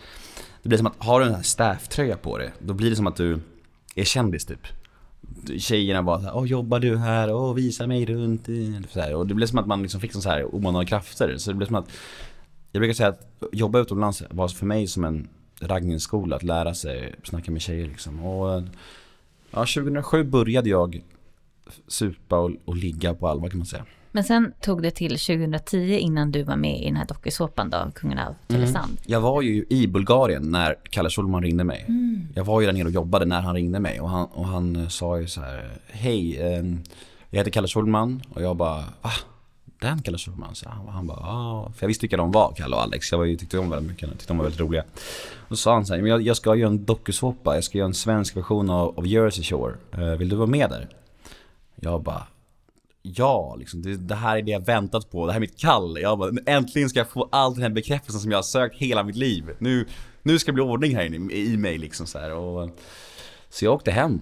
[0.64, 3.08] Det blir som att, har du en här staff-tröja på dig, då blir det som
[3.08, 3.40] att du
[3.96, 4.68] är kändis typ.
[5.58, 7.34] Tjejerna bara såhär, åh jobbar du här?
[7.34, 8.46] Åh visa mig runt.
[8.90, 9.16] Så här.
[9.16, 11.38] Och det blev som att man liksom fick så här omanade krafter.
[11.38, 11.90] Så det blev som att,
[12.72, 15.28] jag brukar säga att jobba utomlands var för mig som en
[15.60, 18.26] raggningsskola, att lära sig snacka med tjejer liksom.
[18.26, 18.64] Och,
[19.52, 21.02] ja, 2007 började jag
[21.88, 23.86] supa och, och ligga på allvar kan man säga.
[24.18, 27.92] Men sen tog det till 2010 innan du var med i den här dokusåpan då,
[27.96, 28.92] Kungen av Tylösand.
[28.92, 29.04] Mm.
[29.06, 31.86] Jag var ju i Bulgarien när Kalle Schulman ringde mig.
[31.88, 32.28] Mm.
[32.36, 34.90] Jag var ju där nere och jobbade när han ringde mig och han, och han
[34.90, 36.64] sa ju så här, hej, eh,
[37.30, 39.12] jag heter Kalle Schulman och jag bara, va?
[39.82, 40.56] Den Kalle Schulman?
[40.56, 41.72] Så han, han bara, ah.
[41.76, 43.12] För jag visste vilka de var, Kalle och Alex.
[43.12, 44.82] Jag var ju, tyckte om väldigt mycket, jag tyckte de var väldigt roliga.
[45.36, 47.78] Och då sa han så här, men jag, jag ska göra en dokusåpa, jag ska
[47.78, 49.74] göra en svensk version av, av Jersey Shore.
[49.98, 50.90] Uh, vill du vara med där?
[51.76, 52.28] Jag bara,
[53.02, 55.98] ja, liksom, det, det, här är det jag väntat på, det här är mitt kall.
[56.02, 59.04] Jag bara, äntligen ska jag få all den här bekräftelsen som jag har sökt hela
[59.04, 59.44] mitt liv.
[59.60, 59.86] Nu,
[60.24, 62.34] nu ska det bli ordning här inne i, mig liksom så här.
[62.34, 62.70] Och,
[63.50, 64.22] så jag åkte hem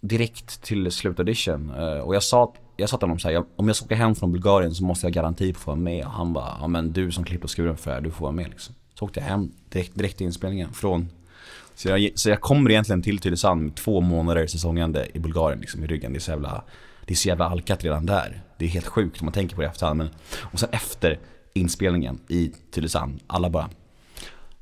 [0.00, 3.86] direkt till slutaudition eh, och jag sa jag sa till honom såhär, om jag ska
[3.86, 6.04] åka hem från Bulgarien så måste jag garanti på att få vara med.
[6.04, 8.20] Och han bara, ja men du som klipper och skuren för det här, du får
[8.20, 8.74] vara med liksom.
[8.94, 11.08] Så åkte jag hem direkt, direkt till inspelningen från
[11.74, 15.84] så jag, så jag kommer egentligen till Tylösand med två månader säsongande i Bulgarien liksom
[15.84, 16.12] i ryggen.
[16.12, 16.64] Det är så jävla,
[17.12, 18.42] det är så jävla alkat redan där.
[18.58, 19.98] Det är helt sjukt om man tänker på det i efterhand.
[19.98, 20.10] Men,
[20.52, 21.18] och sen efter
[21.54, 23.70] inspelningen i Tylösand, alla bara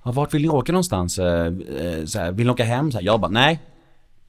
[0.04, 1.18] ja, Vart vill ni åka någonstans?
[1.18, 2.92] Eh, eh, så här, vill ni åka hem?
[2.92, 3.60] Så här, jag bara, nej.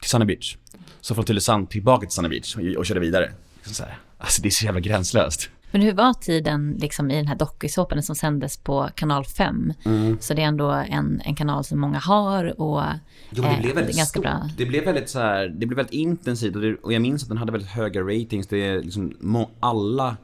[0.00, 0.56] Till Sunny Beach.
[1.00, 3.32] Så från Tylösand tillbaka till Sunny Beach och, och körde vidare.
[3.62, 5.50] Så här, alltså det är så jävla gränslöst.
[5.72, 9.72] Men hur var tiden liksom i den här dokusåpan som sändes på kanal 5?
[9.84, 10.18] Mm.
[10.20, 12.82] Så det är ändå en, en kanal som många har och
[13.30, 14.22] jo, det blev väldigt ganska stort.
[14.22, 14.48] bra.
[14.56, 17.28] Det blev väldigt så här, det blev väldigt intensivt och, det, och jag minns att
[17.28, 18.46] den hade väldigt höga ratings.
[18.46, 19.14] Det är liksom
[19.60, 20.16] alla,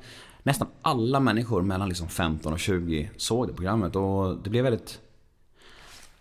[0.43, 4.99] nästan alla människor mellan liksom 15 och 20 såg det programmet och det blev väldigt...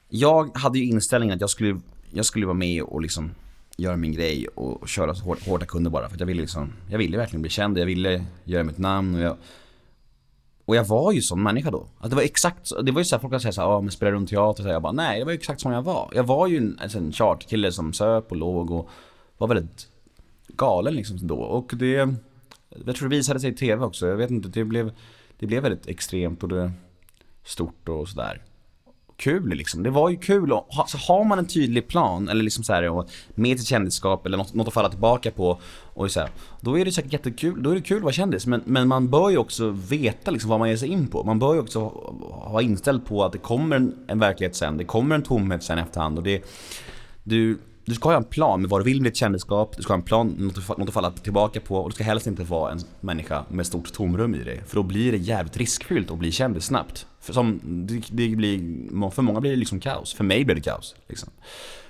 [0.10, 1.80] Jag hade ju inställningen att jag skulle,
[2.12, 3.32] jag skulle vara med och liksom
[3.78, 6.08] göra min grej och köra så hårt hårda kunder bara.
[6.08, 9.16] För att jag ville liksom, jag ville verkligen bli känd, jag ville göra mitt namn
[9.16, 9.38] och jag,
[10.66, 11.88] och jag var ju sån människa då.
[11.98, 14.12] Att det var exakt, det var ju såhär, folk kan säga såhär, ja men spelar
[14.12, 14.64] du teater?
[14.64, 16.12] Så jag bara, nej det var ju exakt som jag var.
[16.16, 18.90] Jag var ju en, alltså en chartkille som söp och låg och
[19.38, 19.88] var väldigt
[20.48, 21.38] galen liksom då.
[21.38, 22.16] Och det,
[22.86, 24.08] jag tror det visade sig i TV också.
[24.08, 24.92] Jag vet inte, det blev,
[25.40, 26.72] det blev väldigt extremt och det
[27.44, 28.42] stort och sådär
[29.18, 29.84] kul liksom.
[29.84, 32.74] Det var ju kul och ha, så har man en tydlig plan eller liksom så
[32.74, 35.60] här och med sitt kändisskap eller något, något att falla tillbaka på
[35.94, 36.30] och så här,
[36.62, 39.10] då är det säkert jättekul, då är det kul att vara kändis men, men man
[39.10, 41.24] bör ju också veta liksom vad man ger sig in på.
[41.24, 41.80] Man bör ju också
[42.32, 45.78] ha inställd på att det kommer en, en verklighet sen, det kommer en tomhet sen
[45.78, 46.44] efterhand och det
[47.24, 49.94] du, du ska ha en plan med vad du vill med ditt kändisskap, du ska
[49.94, 52.72] ha en plan, något, något att falla tillbaka på och du ska helst inte vara
[52.72, 54.62] en människa med stort tomrum i dig.
[54.68, 57.08] För då blir det jävligt riskfyllt att bli kändis snabbt.
[57.20, 60.62] För, som, det, det blir, för många blir det liksom kaos, för mig blir det
[60.62, 60.96] kaos.
[61.08, 61.30] Liksom.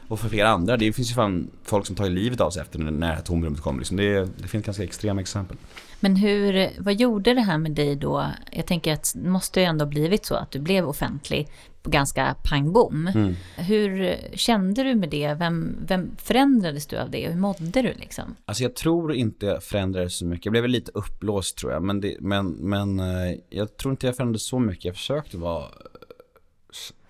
[0.07, 2.79] Och för flera andra, det finns ju fan folk som tar livet av sig efter
[2.79, 3.97] när det här tomrummet kom liksom.
[3.97, 5.57] det, det finns ganska extrema exempel.
[5.99, 8.25] Men hur, vad gjorde det här med dig då?
[8.51, 11.47] Jag tänker att det måste ju ändå blivit så att du blev offentlig
[11.88, 13.07] på ganska pang bom.
[13.07, 13.36] Mm.
[13.55, 15.33] Hur kände du med det?
[15.33, 18.36] Vem, vem förändrades du av det och hur mådde du liksom?
[18.45, 20.45] Alltså jag tror inte jag förändrades så mycket.
[20.45, 21.83] Jag blev väl lite uppblåst tror jag.
[21.83, 24.86] Men, det, men, men eh, jag tror inte jag förändrades så mycket.
[24.86, 25.69] Jag försökte vara eh,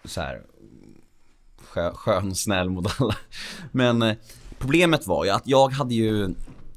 [0.05, 0.41] så här
[1.93, 3.15] skön och snäll mot alla.
[3.71, 4.15] Men eh,
[4.59, 6.29] problemet var ju att jag hade ju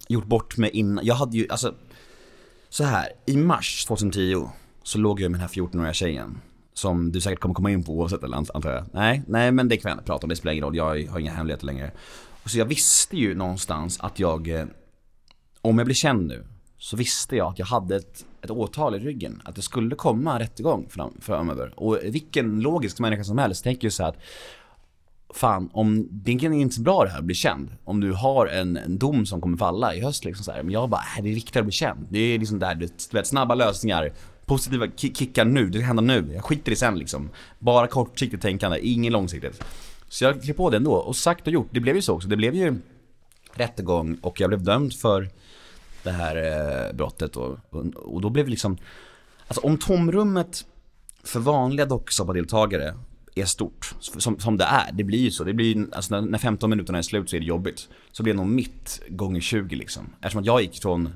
[0.09, 1.05] gjort bort mig innan.
[1.05, 1.75] Jag hade ju, alltså
[2.71, 4.49] så här, i mars 2010
[4.83, 6.41] så låg jag med den här 14-åriga tjejen.
[6.73, 8.85] Som du säkert kommer komma in på oavsett eller antar jag.
[8.93, 11.19] Nej, nej men det kan vi inte prata om, det spelar ingen roll, jag har
[11.19, 11.91] inga hemligheter längre.
[12.45, 14.65] Och så jag visste ju någonstans att jag, eh,
[15.61, 16.45] om jag blir känd nu,
[16.79, 19.43] så visste jag att jag hade ett, ett åtal i ryggen.
[19.45, 21.73] Att det skulle komma en rättegång fram, framöver.
[21.77, 24.17] Och vilken logisk människa som helst tänker ju så att
[25.35, 27.69] fan, om, det är inte så bra det här att bli känd.
[27.85, 30.63] Om du har en, en dom som kommer falla i höst liksom så här.
[30.63, 32.07] Men jag bara, äh, det är viktigare att bli känd.
[32.11, 34.13] Det är liksom där, du vet, snabba lösningar,
[34.47, 36.31] positiva kickar nu, det ska hända nu.
[36.35, 37.31] Jag skiter i sen liksom.
[37.59, 39.65] Bara kortsiktigt tänkande, ingen långsiktigt.
[40.09, 41.69] Så jag klev på det ändå, och sagt och gjort.
[41.71, 42.29] Det blev ju så också.
[42.29, 42.79] Det blev ju
[43.55, 45.29] rättegång och jag blev dömd för
[46.03, 48.79] det här eh, brottet och, och, och då blev det liksom,
[49.47, 50.67] alltså om tomrummet
[51.25, 52.95] för vanliga dokusåpadeltagare
[53.35, 53.95] är stort.
[54.01, 55.45] Som, som det är, det blir ju så.
[55.45, 57.89] Det blir, alltså när, när 15 minuterna är slut så är det jobbigt.
[58.13, 60.13] Så blir det nog mitt gånger 20 liksom.
[60.21, 61.09] Eftersom att jag gick från,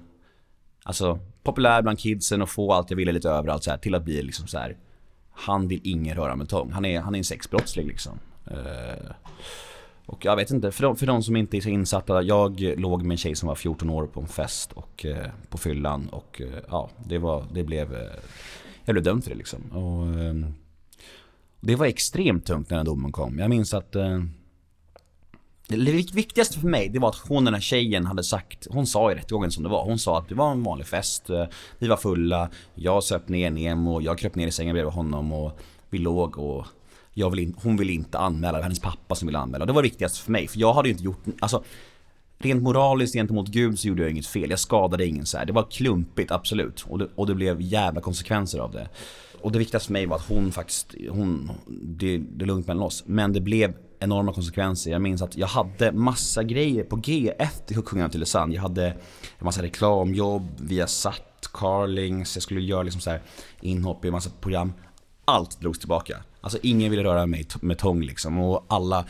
[0.82, 4.04] alltså populär bland kidsen och få allt jag ville lite överallt så här, till att
[4.04, 4.76] bli liksom så här.
[5.30, 6.72] Han vill ingen röra med tång.
[6.72, 8.18] Han är, han är en sexbrottsling liksom.
[8.50, 9.10] Uh,
[10.06, 12.22] och jag vet inte, för de, för de som inte är så insatta.
[12.22, 15.16] Jag låg med en tjej som var 14 år på en fest och uh,
[15.48, 17.96] på fyllan och uh, ja, det var, det blev,
[18.84, 19.60] jag blev dömd för det liksom.
[19.72, 20.54] Och, ehm,
[21.66, 23.38] det var extremt tungt när den domen kom.
[23.38, 24.20] Jag minns att eh,
[25.68, 29.12] det viktigaste för mig, det var att hon den här tjejen hade sagt, hon sa
[29.12, 29.84] i rättegången som det var.
[29.84, 31.44] Hon sa att det var en vanlig fest, eh,
[31.78, 35.58] vi var fulla, jag söp ner Nemo, jag kröp ner i sängen bredvid honom och
[35.90, 36.66] vi låg och
[37.12, 39.66] jag vill in, hon ville inte anmäla, det var hennes pappa som ville anmäla.
[39.66, 41.64] Det var det viktigaste för mig, för jag hade ju inte gjort, alltså
[42.38, 45.46] Rent moraliskt gentemot Gud så gjorde jag inget fel, jag skadade ingen så här.
[45.46, 46.84] Det var klumpigt, absolut.
[46.88, 48.88] Och det, och det blev jävla konsekvenser av det.
[49.40, 52.82] Och det viktigaste för mig var att hon faktiskt, hon, det, det är lugnt mellan
[52.82, 53.04] oss.
[53.06, 54.90] Men det blev enorma konsekvenser.
[54.90, 58.54] Jag minns att jag hade massa grejer på G efter Kungarna till Lausanne.
[58.54, 58.86] Jag hade
[59.38, 63.22] en massa reklamjobb, via satt, Carlings, jag skulle göra liksom så här
[63.60, 64.72] inhopp i en massa program.
[65.24, 66.16] Allt drogs tillbaka.
[66.40, 68.38] Alltså ingen ville röra mig med tång liksom.
[68.38, 69.04] Och alla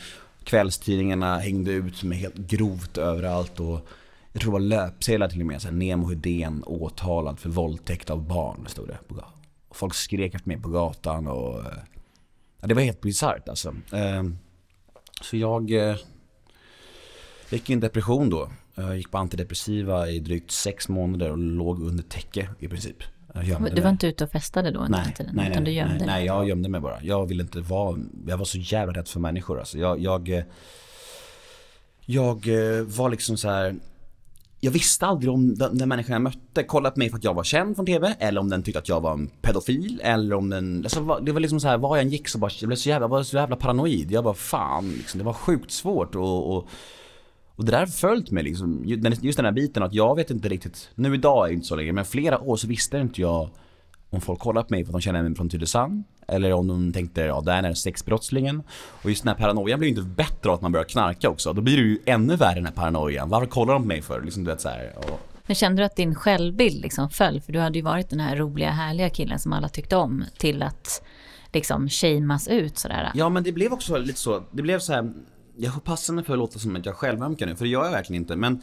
[0.45, 3.59] kvällstidningarna hängde ut med helt grovt överallt.
[3.59, 3.87] Och
[4.31, 5.61] jag tror det var löpsedlar till och med.
[5.61, 9.15] Så här, Nemo Hedén åtalad för våldtäkt av barn, stod det på
[9.75, 11.77] folk skrek efter mig på gatan och eh,
[12.61, 13.75] ja, det var helt bisarrt alltså.
[13.91, 14.37] Ehm,
[15.21, 15.95] så jag eh,
[17.49, 18.51] gick i en depression då.
[18.75, 23.03] Jag gick på antidepressiva i drygt sex månader och låg under täcke i princip.
[23.43, 23.91] Du var mig.
[23.91, 24.85] inte ute och festade då?
[24.89, 27.03] Nej, tiden, nej, utan du gömde nej, nej, jag gömde mig bara.
[27.03, 29.77] Jag ville inte vara, jag var så jävla rädd för människor alltså.
[29.77, 30.43] Jag, jag, eh,
[32.05, 32.47] jag
[32.85, 33.75] var liksom så här
[34.59, 37.33] jag visste aldrig om den, den människan jag mötte kollade på mig för att jag
[37.33, 40.49] var känd från TV eller om den tyckte att jag var en pedofil eller om
[40.49, 42.77] den, alltså, det var liksom så här, var jag än gick så bara, jag blev
[42.77, 44.11] så jävla, jag var så jävla paranoid.
[44.11, 46.67] Jag bara fan, liksom, det var sjukt svårt och, och,
[47.55, 48.81] och det där har följt mig liksom,
[49.21, 51.75] just den här biten att jag vet inte riktigt, nu idag är det inte så
[51.75, 53.49] länge, men flera år så visste inte jag
[54.09, 56.93] om folk kollar på mig för att de känner mig från Tylösand eller om de
[56.93, 58.63] tänkte, ja där är sexbrottslingen.
[59.03, 61.53] Och just den här paranoian blir ju inte bättre av att man börjar knarka också.
[61.53, 63.29] Då blir det ju ännu värre den här paranoian.
[63.29, 64.21] Varför kollar de på mig för?
[64.21, 65.19] Liksom, du vet, så här, och...
[65.47, 67.41] Men kände du att din självbild liksom föll?
[67.41, 70.63] För du hade ju varit den här roliga, härliga killen som alla tyckte om till
[70.63, 71.03] att
[71.53, 73.11] liksom shameas ut sådär.
[73.13, 75.13] Ja men det blev också lite så, det blev så här,
[75.57, 77.91] jag passar mig för att låta som att jag självömkar nu, för det gör jag
[77.91, 78.35] verkligen inte.
[78.35, 78.61] Men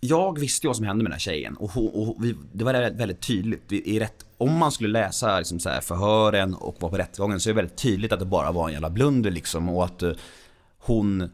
[0.00, 2.64] jag visste ju vad som hände med den här tjejen och, hon, och vi, det
[2.64, 3.72] var väldigt tydligt.
[3.72, 7.48] I rätt, om man skulle läsa liksom så här förhören och vara på rättegången så
[7.48, 10.12] är det väldigt tydligt att det bara var en jävla blunder liksom och att uh,
[10.78, 11.30] hon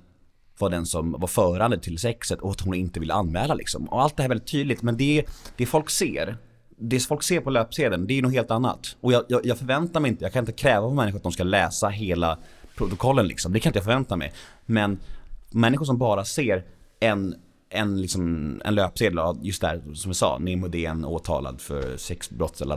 [0.59, 3.89] var den som var förande till sexet och att hon inte ville anmäla liksom.
[3.89, 5.25] Och allt det här är väldigt tydligt men det,
[5.57, 6.37] det folk ser
[6.79, 8.97] det folk ser på löpsedeln, det är något helt annat.
[9.01, 11.33] Och jag, jag, jag förväntar mig inte, jag kan inte kräva på människor att de
[11.33, 12.39] ska läsa hela
[12.77, 13.53] protokollen liksom.
[13.53, 14.33] Det kan inte jag förvänta mig.
[14.67, 14.99] Men
[15.51, 16.65] människor som bara ser
[17.01, 17.35] en
[17.71, 22.77] en, liksom, en löpsedel, just där som vi sa, Nemo DN åtalad för sexbrott eller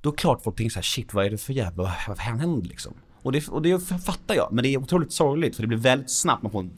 [0.00, 2.18] Då är det klart folk tänker så här, shit vad är det för jävla, vad
[2.18, 2.94] händer liksom?
[3.22, 6.10] Och det, och det fattar jag, men det är otroligt sorgligt för det blir väldigt
[6.10, 6.68] snabbt, man, får,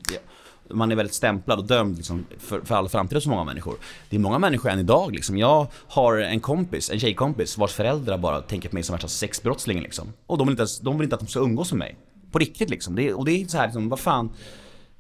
[0.71, 3.75] man är väldigt stämplad och dömd liksom, för, för all framtid hos många människor.
[4.11, 5.39] Det är många människor än idag liksom.
[5.39, 9.83] Jag har en kompis, en tjejkompis vars föräldrar bara tänker på mig som värsta sexbrottslingen
[9.83, 10.13] liksom.
[10.27, 11.97] Och de vill, inte, ens, de vill inte att de ska umgås med mig.
[12.35, 12.95] På riktigt liksom.
[12.95, 14.31] Det, och det är så här liksom, vad fan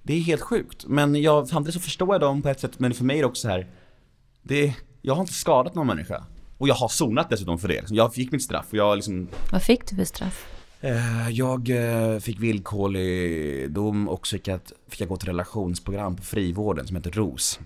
[0.02, 0.84] Det är helt sjukt.
[0.86, 3.26] Men jag, samtidigt så förstår jag dem på ett sätt, men för mig är det
[3.28, 3.66] också så här.
[4.42, 6.24] Det, jag har inte skadat någon människa.
[6.58, 7.84] Och jag har sonat dessutom för det.
[7.90, 10.46] Jag fick mitt straff och jag liksom Vad fick du för straff?
[10.80, 16.16] Eh, Jag eh, fick villkorlig dom och så fick jag, fick jag gå till relationsprogram
[16.16, 17.60] på frivården som heter ROS.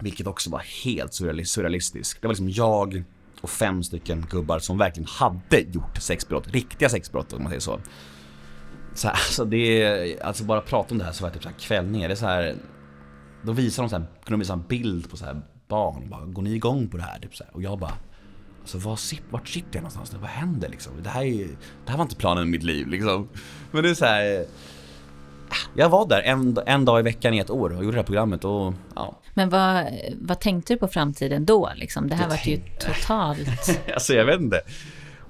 [0.00, 2.20] Vilket också var helt surreali- surrealistiskt.
[2.22, 3.02] Det var liksom jag
[3.40, 7.80] och fem stycken gubbar som verkligen hade gjort sexbrott, riktiga sexbrott om man säger så.
[8.94, 11.42] Så här, alltså det är, alltså bara prata om det här så var jag typ
[11.42, 12.08] så här kvällningar.
[12.08, 12.54] Det är så här,
[13.42, 16.24] då visar de så här, kunde de visa en bild på så här barn, bara,
[16.24, 17.18] går ni igång på det här?
[17.18, 17.56] Typ så här.
[17.56, 17.92] Och jag bara,
[18.60, 18.98] Alltså var,
[19.30, 20.18] vart sitter jag någonstans nu?
[20.18, 20.92] Vad händer liksom?
[21.02, 21.46] Det här, är,
[21.84, 23.28] det här var inte planen med mitt liv liksom.
[23.70, 24.34] Men det är så här.
[24.40, 24.46] eh,
[25.74, 28.06] Jag var där en, en dag i veckan i ett år och gjorde det här
[28.06, 29.18] programmet och ja.
[29.34, 29.84] Men vad,
[30.20, 31.70] vad tänkte du på framtiden då?
[31.76, 32.08] Liksom?
[32.08, 33.78] Det här var ju totalt...
[33.94, 34.60] Alltså jag vet inte.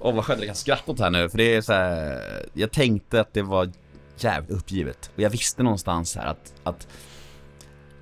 [0.05, 2.19] Åh vad skönt jag kan skratta åt det här nu för det är så här.
[2.53, 3.69] Jag tänkte att det var
[4.17, 5.11] jävligt uppgivet.
[5.15, 6.87] Och jag visste någonstans här att, att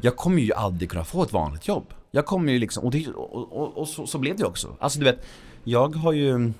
[0.02, 1.94] jag kommer ju aldrig kunna få ett vanligt jobb.
[2.12, 4.76] Jag kommer ju liksom, och, det, och, och, och så, så blev det också.
[4.80, 5.26] Alltså du vet,
[5.64, 6.54] jag har ju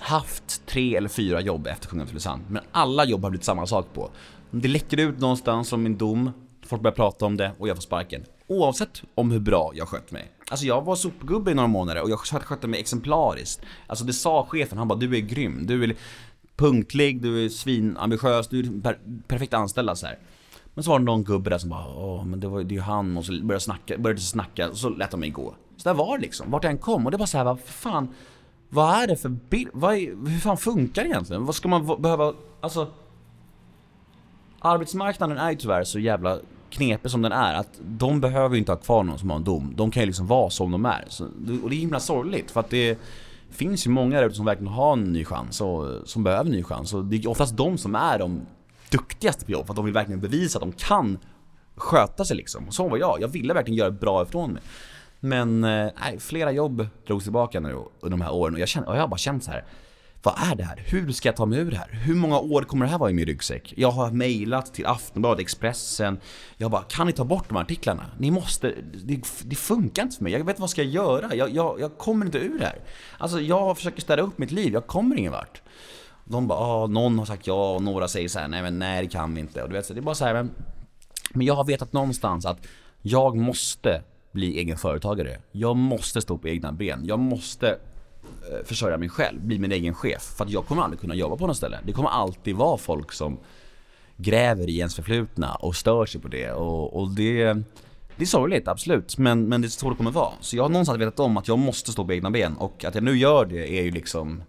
[0.00, 3.86] haft tre eller fyra jobb efter Kungen Tylösand, men alla jobb har blivit samma sak
[3.94, 4.10] på.
[4.50, 6.30] Det läcker ut någonstans om min dom,
[6.66, 8.24] folk börjar prata om det och jag får sparken.
[8.46, 10.33] Oavsett om hur bra jag skött mig.
[10.50, 13.60] Alltså jag var sopgubbe i några månader och jag skötte mig exemplariskt.
[13.86, 15.96] Alltså det sa chefen, han bara du är grym, du är
[16.56, 20.18] punktlig, du är svinambitiös, du är per perfekt anställd alltså så här.
[20.74, 22.76] Men så var det någon gubbe där som bara åh men det var det är
[22.76, 25.54] ju han och så började snacka, började snacka och så lät de mig gå.
[25.76, 27.60] Så där var det liksom, vart jag än kom och det var så här, vad
[27.60, 28.08] fan
[28.68, 31.44] Vad är det för bild, vad är, hur fan funkar det egentligen?
[31.44, 32.88] Vad ska man behöva, alltså
[34.60, 36.38] Arbetsmarknaden är ju tyvärr så jävla
[36.74, 39.44] knepig som den är att de behöver ju inte ha kvar någon som har en
[39.44, 39.72] dom.
[39.76, 41.04] De kan ju liksom vara som de är.
[41.08, 41.24] Så,
[41.62, 42.98] och det är himla sorgligt för att det
[43.50, 46.56] finns ju många där ute som verkligen har en ny chans och som behöver en
[46.56, 46.94] ny chans.
[46.94, 48.40] Och det är oftast de som är de
[48.90, 51.18] duktigaste på jobb för att de vill verkligen bevisa att de kan
[51.76, 52.68] sköta sig liksom.
[52.68, 53.20] Och så var jag.
[53.20, 54.62] Jag ville verkligen göra bra ifrån mig.
[55.20, 57.68] Men eh, nej, flera jobb drogs tillbaka nu
[58.00, 59.64] under de här åren och jag, kände, och jag har bara känt så här.
[60.24, 60.82] Vad är det här?
[60.86, 61.88] Hur ska jag ta mig ur det här?
[61.90, 63.74] Hur många år kommer det här vara i min ryggsäck?
[63.76, 66.20] Jag har mejlat till Aftonbladet, Expressen
[66.56, 68.10] Jag bara, kan ni ta bort de här artiklarna?
[68.18, 71.34] Ni måste, det, det funkar inte för mig, jag vet vad ska jag göra?
[71.34, 72.78] Jag, jag, jag kommer inte ur det här
[73.18, 75.62] Alltså jag försöker städa upp mitt liv, jag kommer ingen vart
[76.24, 79.02] De bara, ah, någon har sagt ja och några säger så här, nej men nej
[79.02, 80.50] det kan vi inte och du vet, så det är bara så här, men,
[81.30, 82.66] men jag har vetat någonstans att
[83.02, 87.78] jag måste bli egen företagare Jag måste stå på egna ben, jag måste
[88.50, 90.22] Eh, försörja mig själv, bli min egen chef.
[90.22, 91.78] För att jag kommer aldrig kunna jobba på något ställe.
[91.86, 93.38] Det kommer alltid vara folk som
[94.16, 96.52] gräver i ens förflutna och stör sig på det.
[96.52, 97.44] Och, och det,
[98.16, 99.18] det är sorgligt, absolut.
[99.18, 100.32] Men, men det är så det kommer vara.
[100.40, 102.56] Så jag har någonstans vetat om att jag måste stå på egna ben.
[102.56, 104.42] Och att jag nu gör det är ju liksom...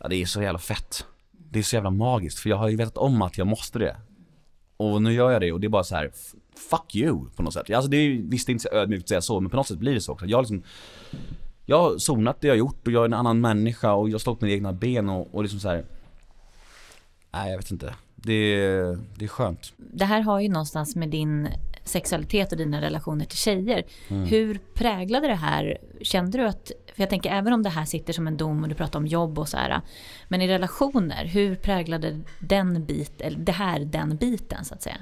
[0.00, 1.06] Ja, det är så jävla fett.
[1.30, 2.38] Det är så jävla magiskt.
[2.38, 3.96] För jag har ju vetat om att jag måste det.
[4.76, 6.10] Och nu gör jag det och det är bara så här.
[6.70, 7.70] Fuck you på något sätt.
[7.70, 9.78] Alltså det är ju visst inte så ödmjukt att säga så, men på något sätt
[9.78, 10.26] blir det så också.
[10.26, 10.62] Jag har liksom
[11.70, 14.20] jag har sonat det jag har gjort och jag är en annan människa och jag
[14.20, 15.84] står på mina egna ben och, och liksom så här.
[17.30, 17.94] Nej jag vet inte.
[18.16, 18.56] Det,
[19.16, 19.72] det är skönt.
[19.76, 21.48] Det här har ju någonstans med din
[21.84, 23.82] sexualitet och dina relationer till tjejer.
[24.08, 24.24] Mm.
[24.24, 25.78] Hur präglade det här?
[26.00, 28.68] Kände du att, för jag tänker även om det här sitter som en dom och
[28.68, 29.80] du pratar om jobb och så här.
[30.28, 34.96] Men i relationer, hur präglade den bit, eller det här den biten så att säga?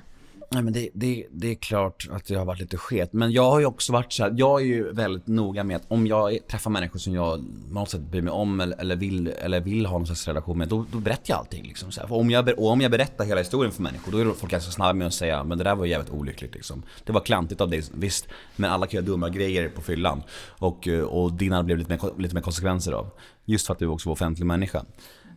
[0.50, 3.12] Nej men det, det, det är klart att det har varit lite sket.
[3.12, 5.84] Men jag har ju också varit så här, jag är ju väldigt noga med att
[5.88, 9.26] om jag träffar människor som jag på något sätt bryr mig om eller, eller, vill,
[9.28, 11.92] eller vill ha någon slags relation med, då, då berättar jag allting liksom.
[11.92, 12.12] Så här.
[12.12, 14.92] Om jag, och om jag berättar hela historien för människor, då är folk ganska snabba
[14.92, 16.82] med att säga men det där var jävligt olyckligt liksom.
[17.04, 18.28] Det var klantigt av dig, visst.
[18.56, 20.22] Men alla kan göra dumma grejer på fyllan.
[20.48, 23.10] Och, eh, och dina blev lite mer, lite mer konsekvenser av.
[23.44, 24.84] Just för att du också var offentlig människa.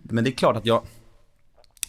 [0.03, 0.83] Men det är klart att jag,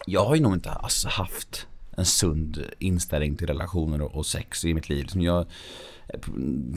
[0.07, 4.65] jag har ju nog inte alltså haft en sund inställning till relationer och och sex
[4.65, 5.05] i mitt liv.
[5.05, 5.47] Som jag,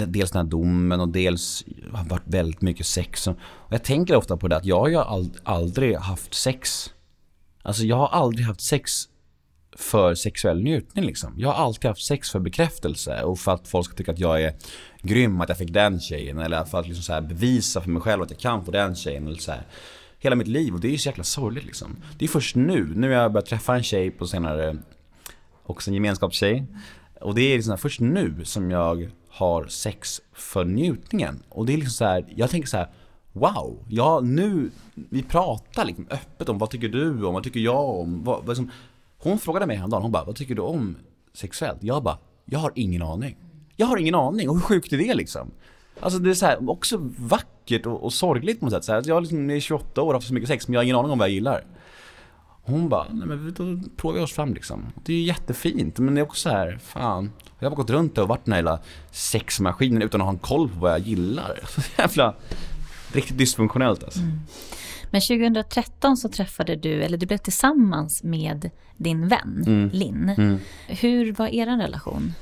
[0.07, 3.27] dels den här domen och dels har varit väldigt mycket sex.
[3.27, 3.37] Och
[3.69, 6.93] jag tänker ofta på det att jag har ju aldrig haft sex.
[7.61, 9.07] Alltså jag har aldrig haft sex
[9.75, 11.33] för sexuell njutning liksom.
[11.37, 14.41] Jag har alltid haft sex för bekräftelse och för att folk ska tycka att jag
[14.41, 14.53] är
[15.01, 16.39] grym, att jag fick den tjejen.
[16.39, 18.95] Eller för att liksom så här bevisa för mig själv att jag kan få den
[18.95, 19.27] tjejen.
[19.27, 19.67] Eller så här.
[20.19, 21.97] Hela mitt liv och det är ju så jäkla sorgligt liksom.
[22.17, 24.77] Det är först nu, nu har jag börjat träffa en tjej på senare,
[25.63, 26.65] också en gemenskapstjej.
[27.21, 31.43] Och det är liksom först nu som jag har sex för njutningen.
[31.49, 32.87] Och det är liksom så här, jag tänker så här.
[33.31, 37.89] Wow, ja nu, vi pratar liksom öppet om vad tycker du om, vad tycker jag
[37.89, 38.71] om, vad, vad som,
[39.23, 40.95] Hon frågade mig häromdagen, hon bara, vad tycker du om
[41.33, 41.83] sexuellt?
[41.83, 43.37] Jag bara, jag har ingen aning.
[43.75, 45.51] Jag har ingen aning, och hur sjukt är det liksom?
[45.99, 48.83] Alltså det är så här, också vackert och, och sorgligt på något sätt.
[48.83, 50.79] Så här, jag liksom, är 28 år och har haft så mycket sex, men jag
[50.79, 51.63] har ingen aning om vad jag gillar.
[52.65, 54.85] Hon bara, nej men då provar vi oss fram liksom.
[55.03, 57.31] Det är ju jättefint, men det är också så här, fan.
[57.59, 58.79] Jag har gått runt och varit den här hela
[59.11, 61.59] sexmaskinen utan att ha en koll på vad jag gillar.
[61.67, 62.35] Så jävla,
[63.13, 64.19] riktigt dysfunktionellt alltså.
[64.19, 64.39] Mm.
[65.11, 69.89] Men 2013 så träffade du, eller du blev tillsammans med din vän mm.
[69.93, 70.29] Linn.
[70.29, 70.59] Mm.
[70.87, 72.33] Hur var er relation?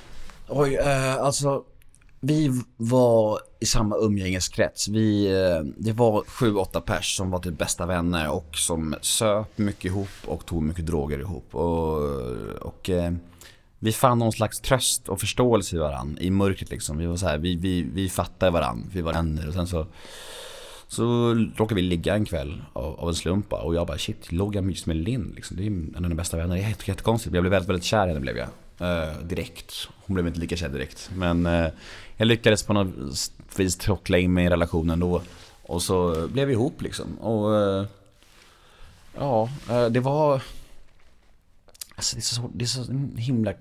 [0.47, 1.63] Oj, eh, alltså
[2.19, 4.88] vi var i samma umgängeskrets.
[4.88, 9.57] Vi, eh, det var sju, åtta pers som var typ bästa vänner och som söp
[9.57, 11.55] mycket ihop och tog mycket droger ihop.
[11.55, 11.97] Och,
[12.62, 13.14] och eh,
[13.80, 16.97] vi fann någon slags tröst och förståelse i varandra i mörkret liksom.
[16.97, 19.86] Vi var så här, vi, vi, vi fattade varandra, vi var vänner och sen så
[20.88, 24.55] så råkade vi ligga en kväll av, av en slump och jag bara shit, låg
[24.55, 25.57] jag mys med Linn liksom.
[25.57, 26.55] Det är en av mina bästa vänner.
[26.55, 27.36] Det är jättekonstigt.
[27.36, 28.47] Jag blev väldigt, väldigt kär i henne blev jag.
[28.82, 29.88] Uh, direkt.
[30.05, 31.09] Hon blev inte lika kär direkt.
[31.15, 31.67] Men uh,
[32.17, 32.88] jag lyckades på något
[33.55, 35.21] vis trockla in mig i relationen då.
[35.63, 37.17] Och så blev vi ihop liksom.
[37.19, 37.86] Och uh,
[39.15, 39.49] ja,
[39.91, 40.41] det var...
[41.95, 42.84] Alltså det är, så, det är så
[43.17, 43.53] himla...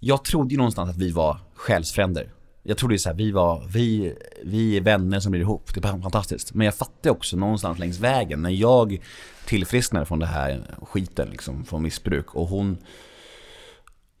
[0.00, 2.30] Jag trodde ju någonstans att vi var själsfränder.
[2.62, 5.74] Jag trodde ju såhär, vi var, vi, vi är vänner som blir ihop.
[5.74, 6.54] Det är fantastiskt.
[6.54, 8.98] Men jag fattade också någonstans längs vägen när jag
[9.46, 12.78] tillfrisknade från det här skiten liksom, från missbruk och hon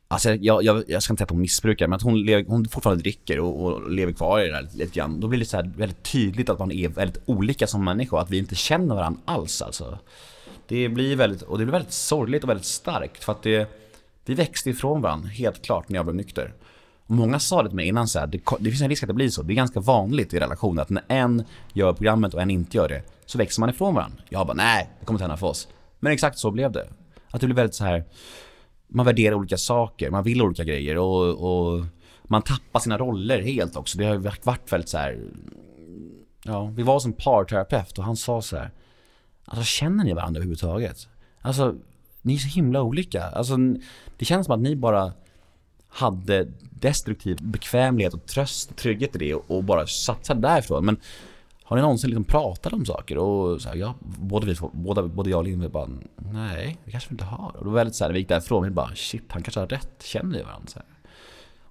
[0.08, 2.68] Alltså jag, jag, jag ska inte säga att hon missbrukar, men att hon, lever, hon
[2.68, 5.20] fortfarande dricker och, och lever kvar i det där lite grann.
[5.20, 8.38] Då blir det så väldigt tydligt att man är väldigt olika som människa att vi
[8.38, 9.98] inte känner varandra alls alltså.
[10.68, 13.70] Det blir väldigt, och det blir väldigt sorgligt och väldigt starkt för att det,
[14.24, 16.52] vi växte ifrån varandra helt klart när jag blev nykter.
[17.06, 19.14] Många sa det till mig innan så här, det, det, finns en risk att det
[19.14, 19.42] blir så.
[19.42, 22.88] Det är ganska vanligt i relationer att när en gör programmet och en inte gör
[22.88, 24.18] det, så växer man ifrån varandra.
[24.28, 25.68] Jag bara, nej, det kommer inte hända för oss.
[26.00, 26.86] Men exakt så blev det.
[27.30, 28.04] Att det blev väldigt så här
[28.88, 31.84] man värderar olika saker, man vill olika grejer och, och
[32.24, 33.98] man tappar sina roller helt också.
[33.98, 35.20] Det har varit väldigt så här,
[36.42, 38.70] ja, vi var som parterapeut och han sa så här,
[39.44, 41.08] alltså känner ni varandra överhuvudtaget?
[41.40, 41.74] Alltså,
[42.22, 43.24] ni är så himla olika.
[43.24, 43.56] Alltså,
[44.16, 45.12] det känns som att ni bara
[45.88, 50.84] hade destruktiv bekvämlighet och tröst och trygghet i det och bara satsade därifrån.
[50.84, 50.96] Men
[51.66, 53.18] har ni någonsin liksom pratat om saker?
[53.18, 57.08] Och så här, ja, både, vi, både, både jag och Linn bara, nej, det kanske
[57.10, 57.56] vi inte har.
[57.56, 59.60] Och då var det väldigt så här, vi gick därifrån, vi bara, shit, han kanske
[59.60, 60.68] har rätt, känner vi varandra?
[60.68, 60.86] Så här.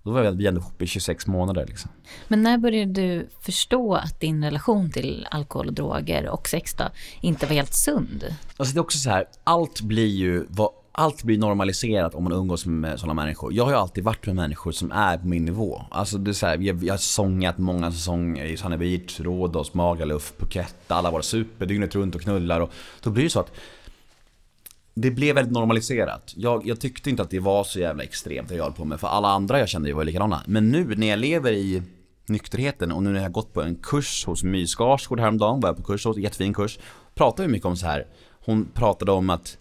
[0.05, 1.91] Och då var vi ändå ihop i 26 månader liksom.
[2.27, 6.83] Men när började du förstå att din relation till alkohol och droger och sex då,
[7.21, 8.25] inte var helt sund?
[8.57, 12.33] Alltså det är också så här, allt blir ju vad allt blir normaliserat om man
[12.33, 13.53] umgås med sådana människor.
[13.53, 15.81] Jag har ju alltid varit med människor som är på min nivå.
[15.91, 19.73] Alltså det är så här, jag, jag har sångat många säsonger i Sunny Beach, Rhodos,
[19.73, 20.75] Magaluf, Phuket.
[20.87, 22.59] Alla var super dygnet runt och knullar.
[22.59, 22.71] Och
[23.01, 23.51] då blir det så att
[24.93, 26.33] det blev väldigt normaliserat.
[26.35, 28.99] Jag, jag, tyckte inte att det var så jävla extremt det jag höll på med.
[28.99, 30.41] För alla andra jag kände var likadana.
[30.45, 31.81] Men nu när jag lever i
[32.25, 35.69] nykterheten och nu när jag har gått på en kurs hos My Skarsgård häromdagen, var
[35.69, 36.79] jag på kurs hos, jättefin kurs.
[37.15, 38.07] Pratade vi mycket om så här.
[38.45, 39.57] Hon pratade om att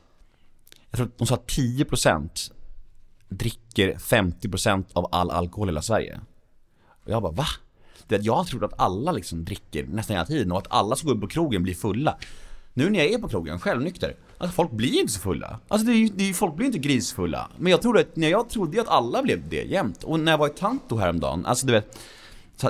[0.94, 2.52] jag tror att de sa att 10%
[3.28, 6.20] dricker 50% av all alkohol i hela Sverige.
[7.04, 7.46] Och jag bara va?
[8.08, 11.06] Det jag har trott att alla liksom dricker nästan hela tiden och att alla som
[11.06, 12.18] går upp på krogen blir fulla.
[12.74, 15.60] Nu när jag är på krogen självnykter, alltså folk blir inte så fulla.
[15.68, 17.50] Alltså det är, det är, folk blir inte grisfulla.
[17.56, 20.04] Men jag trodde att, när jag trodde att alla blev det jämt.
[20.04, 21.98] Och när jag var i Tanto häromdagen, alltså du vet.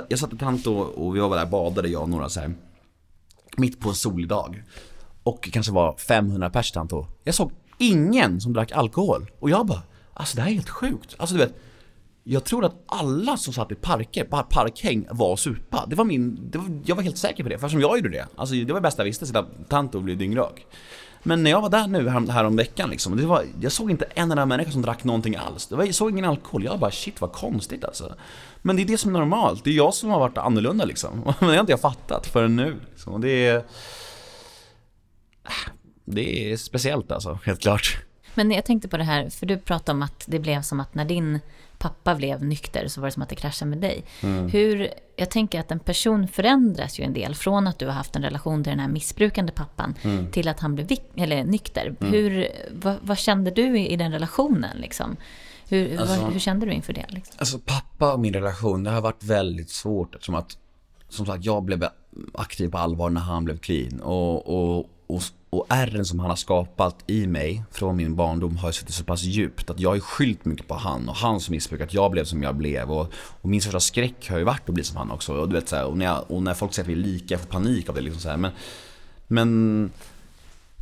[0.07, 2.53] Jag satt i Tanto och vi var där och badade jag och några så här,
[3.57, 4.63] Mitt på en solig dag.
[5.23, 7.07] Och kanske var 500 pers i Tanto.
[7.23, 9.31] Jag såg ingen som drack alkohol.
[9.39, 9.81] Och jag bara,
[10.13, 11.15] alltså det här är helt sjukt.
[11.17, 11.53] Alltså du vet,
[12.23, 15.85] jag tror att alla som satt i parker, parkhäng var supa.
[15.87, 18.09] Det var min, det var, jag var helt säker på det, för som jag gjorde
[18.09, 18.27] det.
[18.35, 20.65] Alltså det var det bästa jag visste, sitta tant och bli dyngrak.
[21.27, 24.45] Men när jag var där nu häromveckan, liksom, det var, jag såg inte en enda
[24.45, 25.67] människa som drack någonting alls.
[25.67, 28.15] Det var, jag såg ingen alkohol, jag bara shit vad konstigt alltså.
[28.61, 31.23] Men det är det som är normalt, det är jag som har varit annorlunda liksom.
[31.39, 32.79] Men det har inte jag fattat förrän nu.
[32.91, 33.13] Liksom.
[33.13, 33.63] Och det är
[36.05, 37.97] det är speciellt alltså, helt klart.
[38.35, 40.95] Men jag tänkte på det här, för du pratade om att det blev som att
[40.95, 41.39] när din
[41.77, 44.03] pappa blev nykter så var det som att det kraschade med dig.
[44.23, 44.49] Mm.
[44.49, 48.15] Hur, jag tänker att en person förändras ju en del från att du har haft
[48.15, 50.31] en relation till den här missbrukande pappan mm.
[50.31, 51.95] till att han blev eller, nykter.
[51.99, 52.13] Mm.
[52.13, 55.17] Hur, vad, vad, kände du i, i den relationen liksom?
[55.69, 57.05] Hur, alltså, vad, hur kände du inför det?
[57.09, 57.35] Liksom?
[57.37, 60.57] Alltså pappa och min relation, det har varit väldigt svårt eftersom att
[61.09, 61.87] som sagt, jag blev
[62.33, 65.23] aktiv på allvar när han blev clean och, och, och
[65.55, 69.23] och ärren som han har skapat i mig från min barndom har suttit så pass
[69.23, 72.43] djupt att jag har skyllt mycket på han och hans missbruk, att jag blev som
[72.43, 72.91] jag blev.
[72.91, 75.33] Och, och min största skräck har ju varit att bli som han också.
[75.33, 77.07] Och, du vet, så här, och, när, jag, och när folk säger att vi är
[77.07, 78.01] lika, jag får panik av det.
[78.01, 78.37] Liksom så här.
[78.37, 78.51] Men,
[79.27, 79.91] men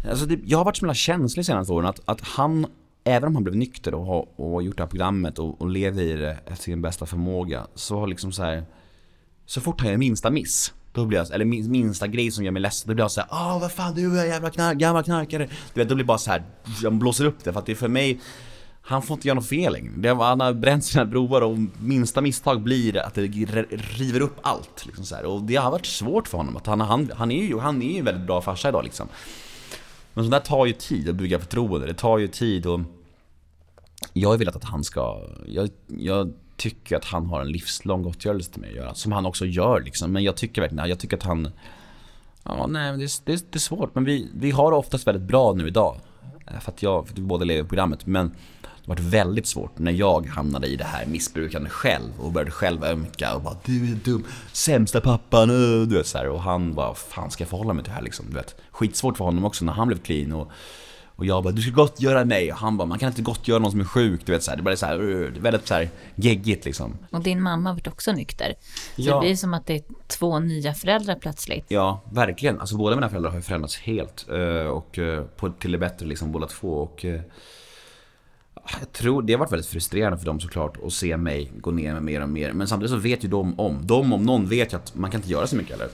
[0.09, 2.65] alltså det, jag har varit så himla känslig senaste åren att, att han,
[3.03, 6.01] även om han blev nykter och har och gjort det här programmet och, och lever
[6.01, 8.65] i det efter sin bästa förmåga, så har liksom så här,
[9.45, 12.61] så fort han gör minsta miss då blir jag, eller minsta grej som gör mig
[12.61, 15.49] ledsen, då blir jag såhär Åh ah, vad fan du är jävla knark, gammal knarkare
[15.73, 16.43] Du vet, då blir det bara så här,
[16.83, 18.19] jag blåser upp det för att det är för mig
[18.85, 20.13] han får inte göra något fel längre.
[20.13, 23.21] Han har bränt sina broar och minsta misstag blir att det
[23.71, 24.85] river upp allt.
[24.85, 25.25] Liksom så här.
[25.25, 26.57] Och det har varit svårt för honom.
[26.57, 29.07] Att han, han, han, är ju, han är ju en väldigt bra farsa idag liksom.
[30.13, 31.87] Men sånt där tar ju tid att bygga förtroende.
[31.87, 32.79] Det tar ju tid och
[34.13, 38.51] jag har velat att han ska, jag, jag tycker att han har en livslång gottgörelse
[38.51, 38.93] till mig att göra.
[38.93, 40.11] Som han också gör liksom.
[40.11, 41.51] Men jag tycker verkligen, jag tycker att han
[42.45, 43.95] Ja, nej, det är, det, är, det är svårt.
[43.95, 45.99] Men vi, vi har det oftast väldigt bra nu idag.
[46.47, 48.05] Eh, för att jag, för att vi båda lever i programmet.
[48.05, 48.27] Men
[48.85, 52.83] det var väldigt svårt när jag hamnade i det här missbrukande själv och började själv
[52.83, 56.27] ömka och bara Du är dum, sämsta pappan, eh, du vet så här.
[56.27, 58.25] Och han bara, fan ska jag förhålla mig till det här liksom?
[58.29, 60.51] Du vet, skitsvårt för honom också när han blev clean och
[61.15, 62.51] och jag bara, du ska gottgöra mig.
[62.51, 64.21] Och han bara, man kan inte gottgöra någon som är sjuk.
[64.25, 64.57] Du vet, så här.
[64.61, 66.97] Det är så här, väldigt så här geggigt liksom.
[67.09, 68.53] Och din mamma har varit också nykter.
[68.95, 69.13] Så ja.
[69.13, 71.65] det blir som att det är två nya föräldrar plötsligt.
[71.67, 72.59] Ja, verkligen.
[72.59, 74.25] Alltså båda mina föräldrar har ju förändrats helt.
[74.29, 76.69] Eh, och eh, på, till det bättre liksom båda två.
[76.69, 77.21] Och eh,
[78.79, 81.93] jag tror det har varit väldigt frustrerande för dem såklart att se mig gå ner
[81.93, 82.53] med mer och mer.
[82.53, 85.19] Men samtidigt så vet ju de om, de om någon vet ju att man kan
[85.19, 85.89] inte göra så mycket eller.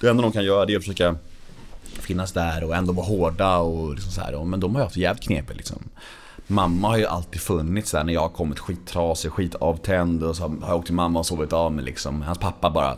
[0.00, 1.16] Det enda de kan göra det är att försöka
[2.02, 4.44] finnas där och ändå vara hårda och liksom så här.
[4.44, 5.78] Men de har ju haft det jävligt knepigt liksom.
[6.46, 10.68] Mamma har ju alltid funnits där när jag har kommit skittrasig, skitavtänd och så har
[10.68, 12.22] jag åkt till mamma och sovit av mig liksom.
[12.22, 12.96] Hans pappa bara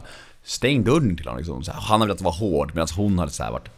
[0.49, 1.65] Stäng dörren till honom liksom.
[1.65, 3.69] Så här, han har velat vara hård medan hon hade så här varit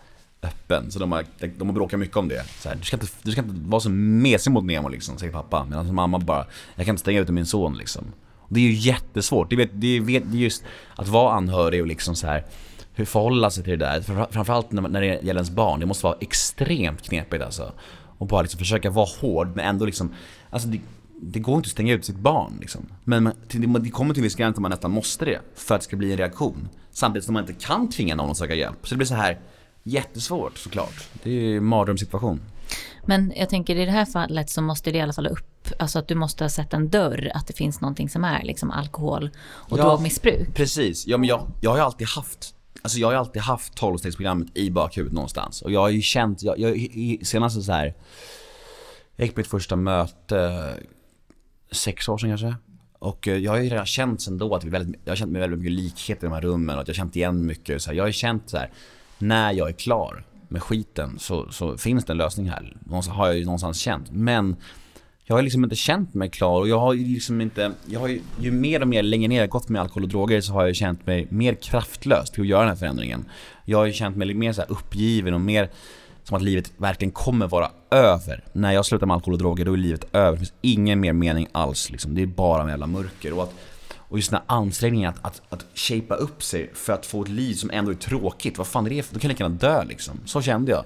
[0.42, 0.90] öppen.
[0.90, 1.24] Så de har,
[1.58, 2.44] de har bråkat mycket om det.
[2.60, 5.32] Så här, du, ska inte, du ska inte vara så mesig mot Nemo liksom, säger
[5.32, 5.64] pappa.
[5.64, 8.04] Medan mamma bara, jag kan inte stänga ute min son liksom.
[8.36, 9.50] Och det är ju jättesvårt.
[9.50, 10.64] Det är, det är just
[10.96, 12.44] att vara anhörig och liksom så här
[13.00, 14.26] hur förhålla sig till det där.
[14.30, 15.80] Framförallt när det gäller ens barn.
[15.80, 17.72] Det måste vara extremt knepigt alltså.
[18.18, 20.14] Och bara liksom försöka vara hård men ändå liksom,
[20.50, 20.80] alltså det,
[21.22, 22.86] det går inte att stänga ut sitt barn liksom.
[23.04, 23.32] Men
[23.80, 25.96] det kommer till en viss gräns där man nästan måste det för att det ska
[25.96, 26.68] bli en reaktion.
[26.90, 28.78] Samtidigt som man inte kan tvinga någon att söka hjälp.
[28.82, 29.38] Så det blir så här
[29.82, 31.08] jättesvårt såklart.
[31.22, 32.40] Det är en mardrömssituation.
[33.06, 35.98] Men jag tänker i det här fallet så måste det i alla fall upp, alltså
[35.98, 39.30] att du måste ha sett en dörr, att det finns någonting som är liksom alkohol
[39.44, 40.54] och ja, drogmissbruk.
[40.54, 43.80] Precis, ja men jag, jag har ju alltid haft Alltså jag har ju alltid haft
[43.80, 45.62] 12-stegsprogrammet i bakhuvudet någonstans.
[45.62, 46.88] Och jag har ju känt, jag, jag,
[47.22, 47.94] senast så här.
[49.16, 50.74] Jag gick på mitt första möte,
[51.72, 52.54] sex år sedan kanske.
[52.98, 55.32] Och eh, jag har ju redan känt sen då att vi väldigt, jag har känt
[55.32, 57.82] mig väldigt mycket likhet i de här rummen och att jag har känt igen mycket.
[57.82, 58.70] Så här, jag har ju känt så här,
[59.18, 62.76] när jag är klar med skiten så, så finns det en lösning här.
[62.86, 64.10] Någonstans har jag ju någonstans känt.
[64.10, 64.56] Men
[65.30, 68.08] jag har liksom inte känt mig klar och jag har ju liksom inte, jag har
[68.08, 70.66] ju, ju mer och mer längre ner jag gått med alkohol och droger så har
[70.66, 73.24] jag känt mig mer kraftlös till att göra den här förändringen.
[73.64, 75.70] Jag har ju känt mig mer så uppgiven och mer
[76.24, 78.44] som att livet verkligen kommer vara över.
[78.52, 80.32] När jag slutar med alkohol och droger då är livet över.
[80.32, 82.14] Det finns ingen mer mening alls liksom.
[82.14, 83.32] Det är bara en jävla mörker.
[83.32, 83.54] Och, att,
[83.96, 87.28] och just den här ansträngningen att, att, att shapea upp sig för att få ett
[87.28, 88.58] liv som ändå är tråkigt.
[88.58, 89.14] Vad fan är det för?
[89.14, 90.20] Då kan jag lika gärna dö liksom.
[90.24, 90.84] Så kände jag.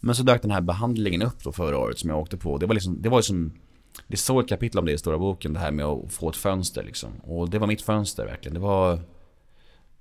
[0.00, 2.58] Men så dök den här behandlingen upp då förra året som jag åkte på.
[2.58, 3.52] Det var liksom, det var ju som
[4.06, 6.36] det står ett kapitel om det i stora boken, det här med att få ett
[6.36, 7.10] fönster liksom.
[7.22, 8.54] Och det var mitt fönster verkligen.
[8.54, 9.00] Det var,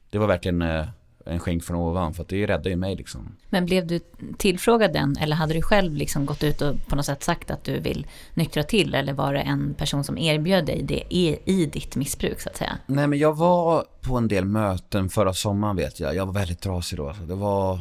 [0.09, 0.85] det var verkligen eh,
[1.25, 3.35] en skänk från ovan, för att det räddade ju mig liksom.
[3.49, 3.99] Men blev du
[4.37, 7.63] tillfrågad den, eller hade du själv liksom gått ut och på något sätt sagt att
[7.63, 11.65] du vill nyktra till, eller var det en person som erbjöd dig det i, i
[11.65, 12.77] ditt missbruk så att säga?
[12.85, 16.59] Nej men jag var på en del möten förra sommaren vet jag, jag var väldigt
[16.59, 17.07] trasig då.
[17.07, 17.23] Alltså.
[17.23, 17.79] Det var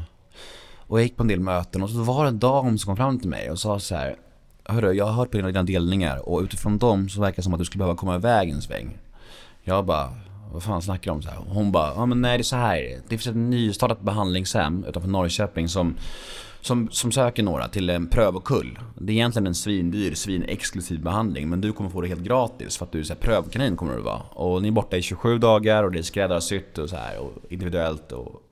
[0.89, 2.97] och jag gick på en del möten och så var det en dam som kom
[2.97, 4.16] fram till mig och sa så här
[4.64, 7.59] Hörru, jag har hört på dina delningar och utifrån dem så verkar det som att
[7.59, 8.99] du skulle behöva komma iväg en sväng.
[9.62, 10.12] Jag bara,
[10.53, 11.22] vad fan snackar du om?
[11.22, 11.39] Så här?
[11.49, 13.01] Hon bara, ja men nej det är så här.
[13.09, 15.97] Det finns ett nystartat behandlingshem utanför Norrköping som,
[16.61, 18.78] som, som söker några till en prövokull.
[18.99, 22.84] Det är egentligen en svindyr, svinexklusiv behandling men du kommer få det helt gratis för
[22.84, 24.20] att du är så här, prövkanin kommer du vara.
[24.30, 27.32] Och ni är borta i 27 dagar och det är skräddarsytt och så här och
[27.49, 28.43] individuellt och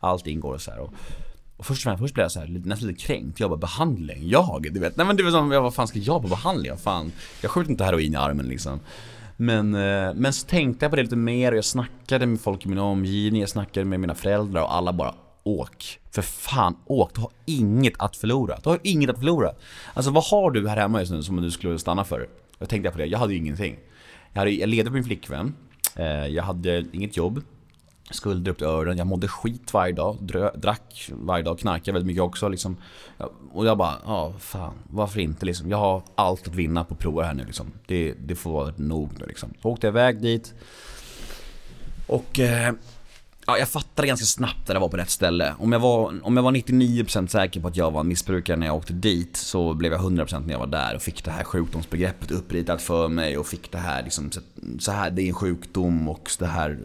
[0.00, 0.80] allt ingår och så här.
[0.80, 0.92] Och,
[1.60, 3.40] och först, och först blev jag så här, nästan lite kränkt.
[3.40, 4.28] Jag bara behandling?
[4.28, 4.66] Jag?
[4.72, 4.96] Du vet?
[4.96, 6.76] Nej men det var som, jag, vad fan ska jag på behandling?
[6.76, 8.80] Fan, jag skjuter inte heroin i armen liksom.
[9.36, 12.66] Men, eh, men så tänkte jag på det lite mer och jag snackade med folk
[12.66, 15.98] i min omgivning, jag snackade med mina föräldrar och alla bara Åk!
[16.10, 17.14] För fan, åk!
[17.14, 18.58] Du har inget att förlora.
[18.62, 19.52] Du har inget att förlora.
[19.94, 22.28] Alltså vad har du här hemma just nu som du skulle stanna för?
[22.58, 23.76] Jag tänkte på det, jag hade ju ingenting.
[24.32, 25.54] Jag, hade, jag levde på min flickvän,
[25.96, 27.42] eh, jag hade inget jobb,
[28.10, 28.98] skulder upp till öronen.
[28.98, 30.16] Jag mådde skit varje dag.
[30.54, 31.58] drack varje dag.
[31.58, 32.76] Knarkade väldigt mycket också liksom.
[33.52, 34.74] Och jag bara, ja fan.
[34.90, 35.70] Varför inte liksom.
[35.70, 37.72] Jag har allt att vinna på att prova här nu liksom.
[37.86, 39.54] Det, det får vara nog nu liksom.
[39.62, 40.54] Så åkte jag iväg dit.
[42.06, 42.40] Och...
[42.40, 42.72] Eh,
[43.50, 45.54] Ja, jag fattade ganska snabbt att jag var på rätt ställe.
[45.58, 48.66] Om jag var, om jag var 99% säker på att jag var en missbrukare när
[48.66, 51.44] jag åkte dit så blev jag 100% när jag var där och fick det här
[51.44, 54.30] sjukdomsbegreppet uppritat för mig och fick det här liksom,
[54.78, 56.78] så här, det är en sjukdom och det här,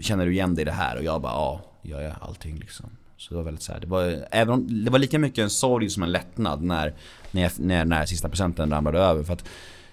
[0.00, 0.96] känner du igen dig i det här?
[0.96, 2.86] Och jag bara, ja, jag allting liksom.
[3.16, 5.50] Så det var väldigt så här, det var, även om, det var lika mycket en
[5.50, 6.94] sorg som en lättnad när,
[7.30, 9.24] när, jag, när, när sista procenten ramlade över.
[9.24, 9.44] För att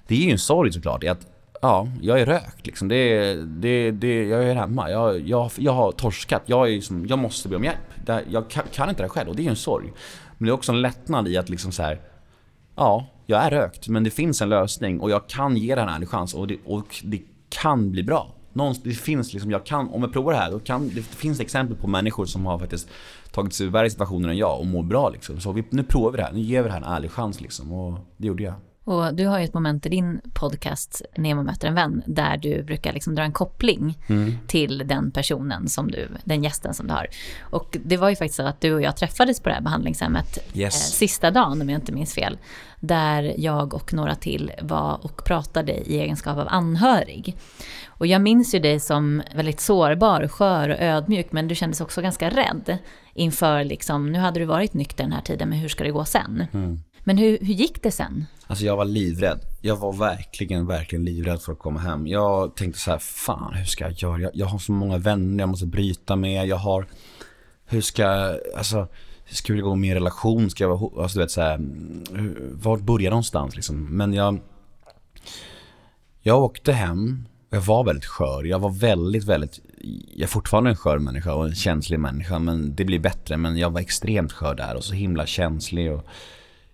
[0.07, 1.27] det är ju en sorg såklart, att
[1.59, 2.87] ja, jag är rökt liksom.
[2.87, 4.89] Det, det, det, jag är hemma.
[4.89, 6.43] Jag, jag, jag har torskat.
[6.45, 8.09] Jag, är liksom, jag måste be om hjälp.
[8.29, 9.93] Jag kan, kan inte det själv och det är ju en sorg.
[10.37, 12.01] Men det är också en lättnad i att liksom så här,
[12.75, 15.87] ja, jag är rökt men det finns en lösning och jag kan ge den här
[15.87, 18.35] en ärlig chans och det, och det kan bli bra.
[18.53, 21.39] Någonstans, det finns liksom, jag kan, om jag provar det här, då kan, det finns
[21.39, 22.89] exempel på människor som har faktiskt
[23.31, 25.39] tagit sig ur värre situationer än jag och mår bra liksom.
[25.39, 27.41] Så vi, nu provar vi det här, nu ger vi det här en ärlig chans
[27.41, 28.53] liksom och det gjorde jag.
[28.89, 32.63] Och du har ju ett moment i din podcast Nemo möter en vän där du
[32.63, 34.37] brukar liksom dra en koppling mm.
[34.47, 37.07] till den personen som du, den gästen som du har.
[37.41, 40.37] Och det var ju faktiskt så att du och jag träffades på det här behandlingshemmet
[40.53, 40.75] yes.
[40.75, 42.37] eh, sista dagen om jag inte minns fel.
[42.79, 47.37] Där jag och några till var och pratade i egenskap av anhörig.
[47.87, 52.01] Och jag minns ju dig som väldigt sårbar, skör och ödmjuk men du kändes också
[52.01, 52.77] ganska rädd
[53.13, 56.05] inför liksom, nu hade du varit nykter den här tiden men hur ska det gå
[56.05, 56.45] sen?
[56.53, 56.79] Mm.
[57.09, 58.25] Men hur, hur gick det sen?
[58.47, 59.39] Alltså jag var livrädd.
[59.61, 62.07] Jag var verkligen, verkligen livrädd för att komma hem.
[62.07, 64.21] Jag tänkte så här, fan hur ska jag göra?
[64.21, 66.47] Jag, jag har så många vänner jag måste bryta med.
[66.47, 66.85] Jag har,
[67.65, 68.05] hur ska
[68.57, 68.87] alltså
[69.25, 70.49] ska jag gå med i relation?
[70.49, 71.59] Ska jag vara, alltså du vet så här,
[72.53, 73.97] vart börjar någonstans liksom?
[73.97, 74.39] Men jag,
[76.21, 78.43] jag åkte hem jag var väldigt skör.
[78.43, 79.59] Jag var väldigt, väldigt,
[80.13, 83.37] jag är fortfarande en skör människa och en känslig människa men det blir bättre.
[83.37, 86.05] Men jag var extremt skör där och så himla känslig och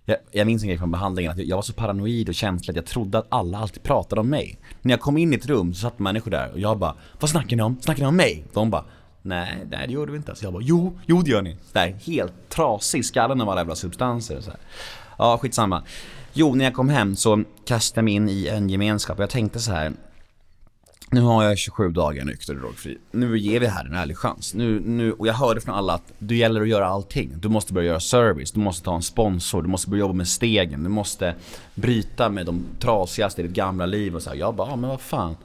[0.06, 2.76] jag, jag minns en grej från behandlingen att jag var så paranoid och känslig att
[2.76, 4.58] jag trodde att alla alltid pratade om mig.
[4.82, 7.30] När jag kom in i ett rum så satt människor där och jag bara Vad
[7.30, 7.76] snackar ni om?
[7.80, 8.44] Snackar ni om mig?
[8.52, 8.84] De bara
[9.22, 10.34] Nej, nej det gjorde vi inte.
[10.34, 11.56] Så jag bara Jo, jo det gör ni.
[11.72, 14.60] Där, helt trasig i skallen av alla jävla substanser och så här.
[15.18, 15.82] Ja, skitsamma.
[16.32, 19.30] Jo, när jag kom hem så kastade jag mig in i en gemenskap och jag
[19.30, 19.92] tänkte så här
[21.10, 22.98] nu har jag 27 dagar nykter och drogfri.
[23.10, 24.54] Nu ger vi här en ärlig chans.
[24.54, 27.32] Nu, nu, och jag hörde från alla att det gäller att göra allting.
[27.40, 30.28] Du måste börja göra service, du måste ta en sponsor, du måste börja jobba med
[30.28, 31.34] stegen, du måste
[31.74, 34.36] bryta med de trasigaste i ditt gamla liv och så här.
[34.36, 35.36] Jag bara, ja, men vad fan.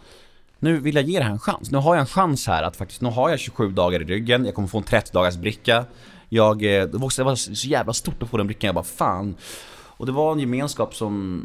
[0.60, 1.72] Nu vill jag ge det här en chans.
[1.72, 4.46] Nu har jag en chans här att faktiskt, nu har jag 27 dagar i ryggen,
[4.46, 5.86] jag kommer få en 30 dagars bricka.
[6.30, 9.36] Jag, eh, det var så jävla stort att få den brickan, jag bara fan.
[10.02, 11.44] Och det var en gemenskap som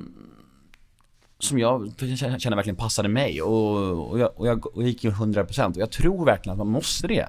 [1.39, 5.11] som jag känner verkligen passade mig och, och, jag, och, jag, och jag gick ju
[5.11, 7.28] 100% och jag tror verkligen att man måste det.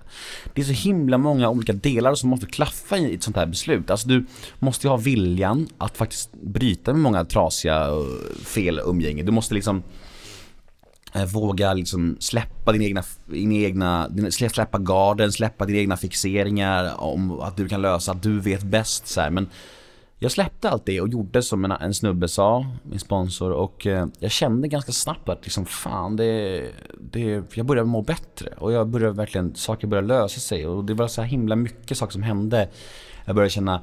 [0.53, 3.89] Det är så himla många olika delar som måste klaffa i ett sånt här beslut.
[3.91, 4.25] Alltså du
[4.59, 7.89] måste ju ha viljan att faktiskt bryta med många trasiga
[8.45, 9.23] fel umgänge.
[9.23, 9.83] Du måste liksom
[11.13, 17.39] eh, våga liksom släppa din egna, din egna, släppa garden, släppa dina egna fixeringar om
[17.39, 19.29] att du kan lösa, att du vet bäst så här.
[19.29, 19.49] Men
[20.19, 24.07] jag släppte allt det och gjorde som en, en snubbe sa, min sponsor och eh,
[24.19, 28.87] jag kände ganska snabbt att liksom fan det, det, jag började må bättre och jag
[28.87, 32.69] började verkligen, saker började lösa sig och det var så himla mycket saker som hände.
[33.25, 33.81] Jag började känna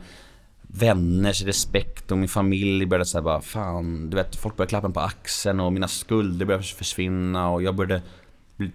[0.63, 5.01] vänners respekt och min familj började säga bara fan, du vet folk började klappa på
[5.01, 8.03] axeln och mina skulder började försvinna och jag började
[8.57, 8.71] bli,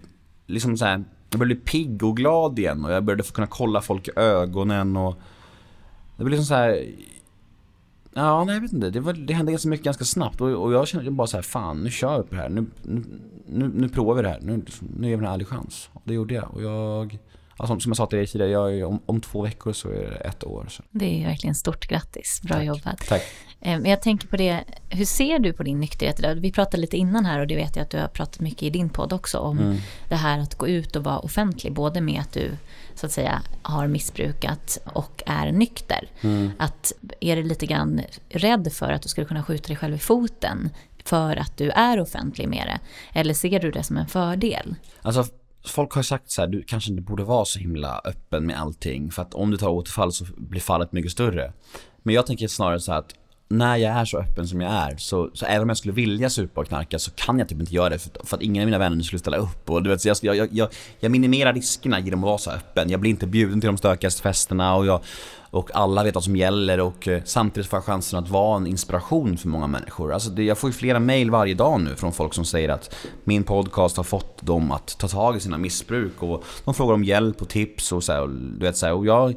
[0.46, 3.46] liksom så här, jag började bli pigg och glad igen och jag började få kunna
[3.46, 5.14] kolla folk i ögonen och
[6.16, 6.86] det blev liksom så här
[8.14, 8.90] Ja, nej jag vet inte.
[8.90, 11.42] Det, var, det hände ganska mycket ganska snabbt och, och jag kände bara så här,
[11.42, 12.48] fan nu kör vi på det här.
[12.48, 13.02] Nu, nu,
[13.46, 14.40] nu, nu provar vi det här.
[14.42, 14.64] Nu,
[14.98, 15.90] nu ger vi en ärlig chans.
[15.92, 16.54] Och det gjorde jag.
[16.54, 17.18] Och jag,
[17.56, 20.16] alltså, som jag sa till dig tidigare, jag, om, om två veckor så är det
[20.16, 20.66] ett år.
[20.68, 20.82] Så.
[20.90, 22.40] Det är verkligen stort grattis.
[22.42, 22.66] Bra Tack.
[22.66, 22.98] jobbat.
[23.08, 23.22] Tack.
[23.60, 26.34] Eh, men jag tänker på det, hur ser du på din nykterhet idag?
[26.34, 28.70] Vi pratade lite innan här och det vet jag att du har pratat mycket i
[28.70, 29.76] din podd också om mm.
[30.08, 32.50] det här att gå ut och vara offentlig, både med att du
[33.00, 36.08] så att säga har missbrukat och är nykter.
[36.20, 36.50] Mm.
[36.58, 39.98] Att är du lite grann rädd för att du skulle kunna skjuta dig själv i
[39.98, 40.70] foten
[41.04, 42.80] för att du är offentlig med det?
[43.20, 44.74] Eller ser du det som en fördel?
[45.02, 45.24] Alltså
[45.64, 49.10] folk har sagt så här, du kanske inte borde vara så himla öppen med allting
[49.10, 51.52] för att om du tar återfall så blir fallet mycket större.
[52.02, 53.14] Men jag tänker snarare så här att
[53.52, 56.30] när jag är så öppen som jag är, så, så även om jag skulle vilja
[56.30, 58.66] supa och knarka så kan jag typ inte göra det för, för att ingen av
[58.66, 59.70] mina vänner skulle ställa upp.
[59.70, 60.68] Och du vet, så jag, jag, jag,
[61.00, 62.90] jag minimerar riskerna genom att vara så öppen.
[62.90, 65.00] Jag blir inte bjuden till de stökigaste festerna och, jag,
[65.50, 68.66] och alla vet vad som gäller och eh, samtidigt får jag chansen att vara en
[68.66, 70.12] inspiration för många människor.
[70.12, 72.94] Alltså det, jag får ju flera mail varje dag nu från folk som säger att
[73.24, 77.04] min podcast har fått dem att ta tag i sina missbruk och de frågar om
[77.04, 79.34] hjälp och tips och så här, och, du vet så här, och jag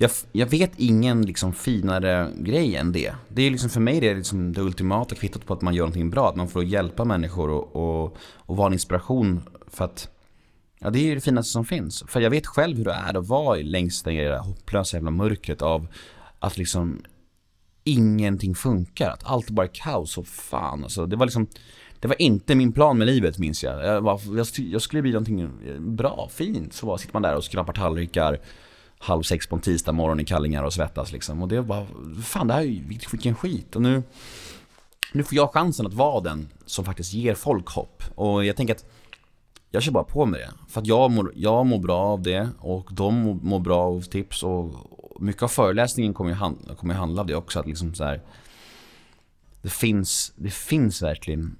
[0.00, 3.14] jag, jag vet ingen liksom finare grej än det.
[3.28, 5.82] Det är liksom för mig det, är liksom det ultimata kvittot på att man gör
[5.82, 6.28] någonting bra.
[6.28, 10.08] Att man får hjälpa människor och, och, och vara en inspiration för att
[10.78, 12.04] Ja, det är ju det finaste som finns.
[12.08, 15.10] För jag vet själv hur det är att vara längst ner i det hopplösa jävla
[15.10, 15.86] mörkret av
[16.38, 17.02] att liksom
[17.84, 19.10] ingenting funkar.
[19.10, 21.06] Att allt bara är kaos och fan alltså.
[21.06, 21.46] Det var liksom,
[22.00, 23.84] det var inte min plan med livet minns jag.
[23.84, 25.50] Jag, var, jag, jag skulle bli någonting
[25.96, 26.72] bra, fint.
[26.72, 28.38] Så bara sitter man där och skrapar tallrikar
[29.02, 31.42] halv sex på en tisdag morgon i kallingar och svettas liksom.
[31.42, 31.86] Och det var bara,
[32.22, 33.76] fan det här är ju vilken skit.
[33.76, 34.02] Och nu,
[35.12, 38.02] nu får jag chansen att vara den som faktiskt ger folk hopp.
[38.14, 38.84] Och jag tänker att
[39.70, 40.50] jag kör bara på med det.
[40.68, 44.00] För att jag mår, jag mår bra av det och de mår, mår bra av
[44.00, 44.74] tips och
[45.20, 47.60] mycket av föreläsningen kommer ju handla, kommer ju handla om det också.
[47.60, 48.20] Att liksom så här,
[49.62, 51.56] det, finns, det finns verkligen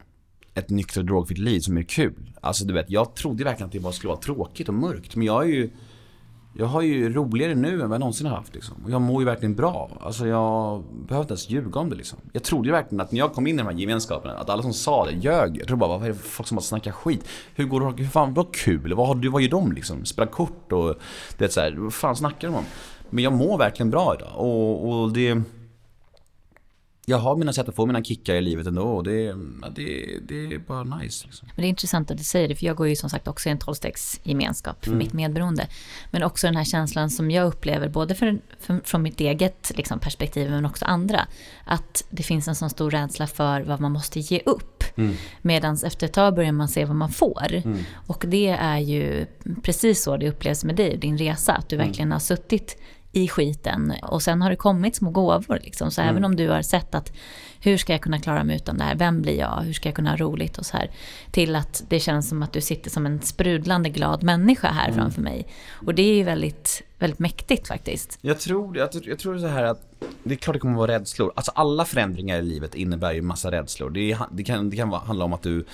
[0.55, 2.33] ett nykter och drogfritt liv som är kul.
[2.41, 5.17] Alltså du vet, jag trodde verkligen att det bara skulle vara tråkigt och mörkt.
[5.17, 5.71] Men jag är ju
[6.53, 8.77] jag har ju roligare nu än vad jag någonsin har haft liksom.
[8.85, 9.91] Och jag mår ju verkligen bra.
[10.01, 12.19] Alltså jag behöver inte ens ljuga om det liksom.
[12.33, 14.63] Jag trodde ju verkligen att när jag kom in i de här gemenskaperna, att alla
[14.63, 15.57] som sa det ljög.
[15.59, 17.29] Jag trodde bara, vad är det för folk som har snackat skit?
[17.55, 18.95] Hur går det, hur fan, vad kul?
[18.95, 20.05] Vad, har du, vad gör de liksom?
[20.05, 20.95] Spelar kort och
[21.39, 22.65] det är så här, vad fan snackar de om?
[23.11, 25.43] Men jag mår verkligen bra idag och, och det
[27.07, 29.35] jag har mina sätt att få mina kickar i livet ändå och det,
[29.75, 31.27] det, det är bara nice.
[31.27, 31.49] Liksom.
[31.55, 33.49] Men det är intressant att du säger det, för jag går ju som sagt också
[33.49, 34.99] i en tolvstegsgemenskap för mm.
[34.99, 35.67] mitt medberoende.
[36.11, 39.99] Men också den här känslan som jag upplever, både för, för, från mitt eget liksom,
[39.99, 41.27] perspektiv men också andra,
[41.65, 44.85] att det finns en sån stor rädsla för vad man måste ge upp.
[44.97, 45.15] Mm.
[45.43, 47.53] Medan efter ett tag börjar man se vad man får.
[47.53, 47.79] Mm.
[48.07, 49.27] Och det är ju
[49.63, 51.87] precis så det upplevs med dig, din resa, att du mm.
[51.87, 52.77] verkligen har suttit
[53.13, 53.93] i skiten.
[54.03, 55.59] Och sen har det kommit små gåvor.
[55.63, 55.91] Liksom.
[55.91, 56.11] Så mm.
[56.11, 57.13] även om du har sett att
[57.61, 58.95] hur ska jag kunna klara mig utan det här?
[58.95, 59.61] Vem blir jag?
[59.63, 60.59] Hur ska jag kunna ha roligt?
[60.59, 60.91] Och så här.
[61.31, 64.95] Till att det känns som att du sitter som en sprudlande glad människa här mm.
[65.01, 65.47] framför mig.
[65.87, 68.19] Och det är ju väldigt, väldigt mäktigt faktiskt.
[68.21, 69.91] Jag tror, jag, jag tror så här att
[70.23, 71.33] det är klart det kommer att vara rädslor.
[71.37, 73.91] Alltså alla förändringar i livet innebär ju massa rädslor.
[73.91, 75.65] Det, är, det kan, det kan handla om att du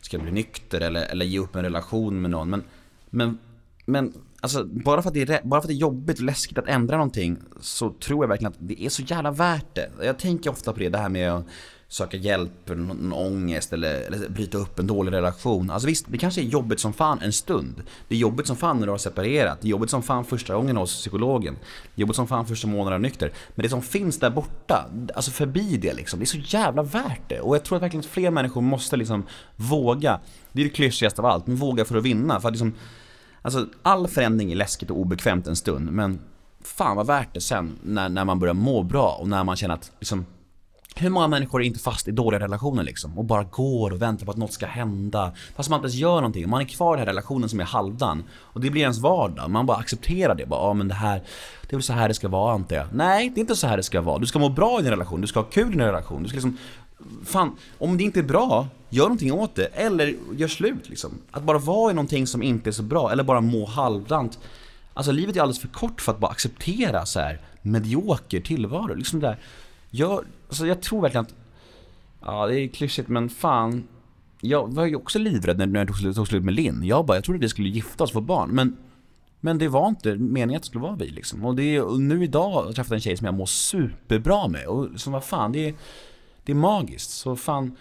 [0.00, 2.50] ska bli nykter eller, eller ge upp en relation med någon.
[2.50, 2.64] Men,
[3.10, 3.38] men,
[3.84, 4.12] men
[4.44, 6.68] Alltså bara för, att det är, bara för att det är jobbigt och läskigt att
[6.68, 9.90] ändra någonting så tror jag verkligen att det är så jävla värt det.
[10.02, 11.46] Jag tänker ofta på det, det här med att
[11.88, 15.70] söka hjälp, någon, någon ångest eller, eller bryta upp en dålig relation.
[15.70, 17.82] Alltså visst, det kanske är jobbigt som fan en stund.
[18.08, 19.60] Det är jobbigt som fan när du har separerat.
[19.60, 21.54] Det är jobbigt som fan första gången hos psykologen.
[21.94, 23.32] Det är jobbigt som fan första månaden nykter.
[23.54, 27.28] Men det som finns där borta, alltså förbi det liksom, det är så jävla värt
[27.28, 27.40] det.
[27.40, 29.26] Och jag tror att verkligen fler människor måste liksom
[29.56, 30.20] våga.
[30.52, 32.40] Det är det klyschigaste av allt, men våga för att vinna.
[32.40, 32.74] För att liksom,
[33.44, 36.18] Alltså all förändring är läskigt och obekvämt en stund men
[36.62, 39.74] fan vad värt det sen när, när man börjar må bra och när man känner
[39.74, 40.26] att liksom
[40.96, 44.26] hur många människor är inte fast i dåliga relationer liksom och bara går och väntar
[44.26, 46.48] på att något ska hända fast man inte ens gör någonting.
[46.48, 49.50] Man är kvar i den här relationen som är halvdan och det blir ens vardag.
[49.50, 50.46] Man bara accepterar det.
[50.46, 51.22] Bara, ja men det här,
[51.62, 52.86] det är väl så här det ska vara antar jag.
[52.92, 54.18] Nej, det är inte så här det ska vara.
[54.18, 56.22] Du ska må bra i din relation, du ska ha kul i din relation.
[56.22, 56.58] Du ska liksom
[57.24, 59.66] fan, om det inte är bra, gör någonting åt det.
[59.66, 61.10] Eller gör slut liksom.
[61.30, 64.38] Att bara vara i någonting som inte är så bra, eller bara må halvdant.
[64.94, 68.94] Alltså livet är alldeles för kort för att bara acceptera så här medioker tillvaro.
[68.94, 69.38] Liksom där.
[69.90, 71.34] Jag, alltså, jag tror verkligen att,
[72.20, 73.88] ja det är klyschigt men fan.
[74.40, 76.82] Jag var ju också livrädd när, jag tog slut, tog slut med Linn.
[76.84, 78.50] Jag bara, jag trodde vi skulle gifta oss och få barn.
[78.50, 78.76] Men,
[79.40, 81.44] men det var inte meningen att det skulle vara vi liksom.
[81.44, 84.66] Och, det, och nu idag har jag träffat en tjej som jag mår superbra med.
[84.66, 85.74] Och som vad fan, det är
[86.44, 87.10] det är magiskt.
[87.10, 87.76] Så fan,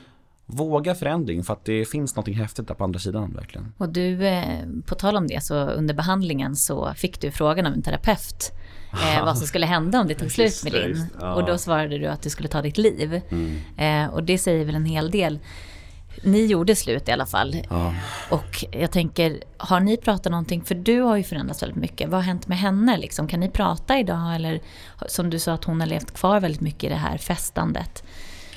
[0.45, 3.73] våga förändring för att det finns något häftigt där på andra sidan verkligen.
[3.77, 7.73] Och du, eh, på tal om det, så under behandlingen så fick du frågan av
[7.73, 8.51] en terapeut
[8.93, 11.07] eh, vad som skulle hända om det tog slut med din.
[11.19, 11.33] Ja.
[11.33, 13.21] Och då svarade du att du skulle ta ditt liv.
[13.29, 13.59] Mm.
[13.77, 15.39] Eh, och det säger väl en hel del.
[16.23, 17.55] Ni gjorde slut i alla fall.
[17.69, 17.93] Ja.
[18.29, 20.63] Och jag tänker, har ni pratat någonting?
[20.63, 22.09] För du har ju förändrats väldigt mycket.
[22.09, 22.97] Vad har hänt med henne?
[22.97, 23.27] Liksom?
[23.27, 24.35] Kan ni prata idag?
[24.35, 24.61] Eller
[25.07, 28.03] som du sa att hon har levt kvar väldigt mycket i det här festandet.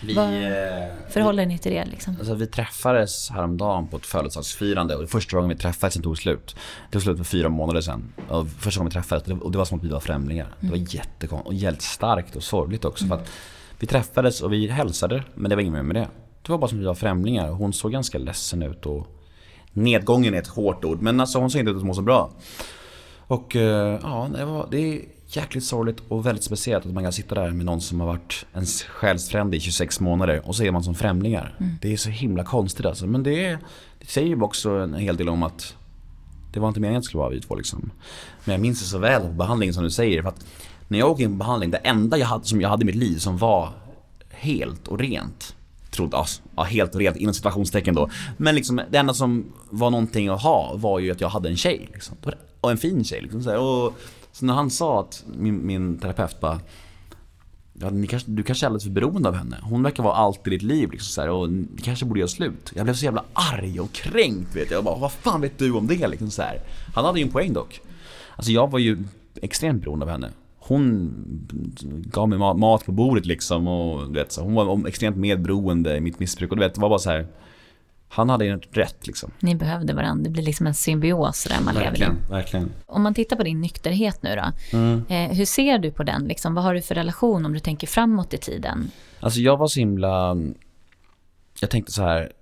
[0.06, 1.84] Vi, Vad eh, förhåller ni till det?
[1.84, 2.16] Liksom?
[2.18, 6.18] Alltså, vi träffades häromdagen på ett födelsedagsfirande och det första gången vi träffades sen tog
[6.18, 6.56] slut.
[6.86, 8.12] Det tog slut för fyra månader sedan.
[8.28, 10.44] Och första gången vi träffades och det var som att vi var främlingar.
[10.44, 10.56] Mm.
[10.60, 10.88] Det var mm.
[10.90, 13.04] jättekonstigt och jävligt starkt och sorgligt också.
[13.04, 13.18] Mm.
[13.18, 13.30] För att
[13.78, 16.08] vi träffades och vi hälsade men det var inget mer med det.
[16.42, 19.06] Det var bara som att vi var främlingar hon såg ganska ledsen ut och
[19.72, 22.30] Nedgången är ett hårt ord men alltså hon såg inte ut att må så bra.
[23.26, 27.34] Och eh, ja, det, var, det jäkligt sorgligt och väldigt speciellt att man kan sitta
[27.34, 30.84] där med någon som har varit ens själsfrände i 26 månader och så är man
[30.84, 31.56] som främlingar.
[31.60, 31.72] Mm.
[31.80, 33.06] Det är så himla konstigt alltså.
[33.06, 33.58] Men det,
[34.00, 35.76] det säger ju också en hel del om att
[36.52, 37.90] det var inte meningen att det skulle vara vi två liksom.
[38.44, 40.22] Men jag minns det så väl på behandlingen som du säger.
[40.22, 40.46] För att
[40.88, 42.94] när jag åkte in på behandling, det enda jag hade, som jag hade i mitt
[42.94, 43.72] liv som var
[44.30, 45.56] helt och rent.
[45.90, 48.10] Trodde, alltså, ja, helt och rent inom situationstecken då.
[48.36, 51.56] Men liksom det enda som var någonting att ha var ju att jag hade en
[51.56, 51.88] tjej.
[51.92, 52.16] Liksom.
[52.60, 53.20] Och en fin tjej.
[53.20, 53.98] Liksom, och
[54.36, 56.60] så när han sa att min, min terapeut bara
[57.72, 59.56] ja, ni kanske, du kanske är alldeles för beroende av henne.
[59.62, 62.28] Hon verkar vara allt i ditt liv liksom så här, och ni kanske borde göra
[62.28, 62.72] slut.
[62.74, 64.78] Jag blev så jävla arg och kränkt vet jag.
[64.78, 66.60] jag bara, vad fan vet du om det liksom så här.
[66.94, 67.80] Han hade ju en poäng dock.
[68.36, 68.98] Alltså jag var ju
[69.42, 70.30] extremt beroende av henne.
[70.58, 71.14] Hon
[72.12, 76.00] gav mig mat på bordet liksom och du vet, så hon var extremt medberoende i
[76.00, 77.26] mitt missbruk och du vet, det var bara så här
[78.08, 79.30] han hade ju rätt liksom.
[79.40, 82.30] Ni behövde varandra, det blir liksom en symbios där man verkligen, lever i.
[82.30, 82.70] Verkligen.
[82.86, 85.02] Om man tittar på din nykterhet nu då, Mm.
[85.08, 86.24] eh, hur ser du på den?
[86.24, 88.90] Liksom, vad har du för relation om du tänker framåt i tiden?
[89.20, 90.36] Alltså jag var så himla,
[91.60, 92.32] jag tänkte så här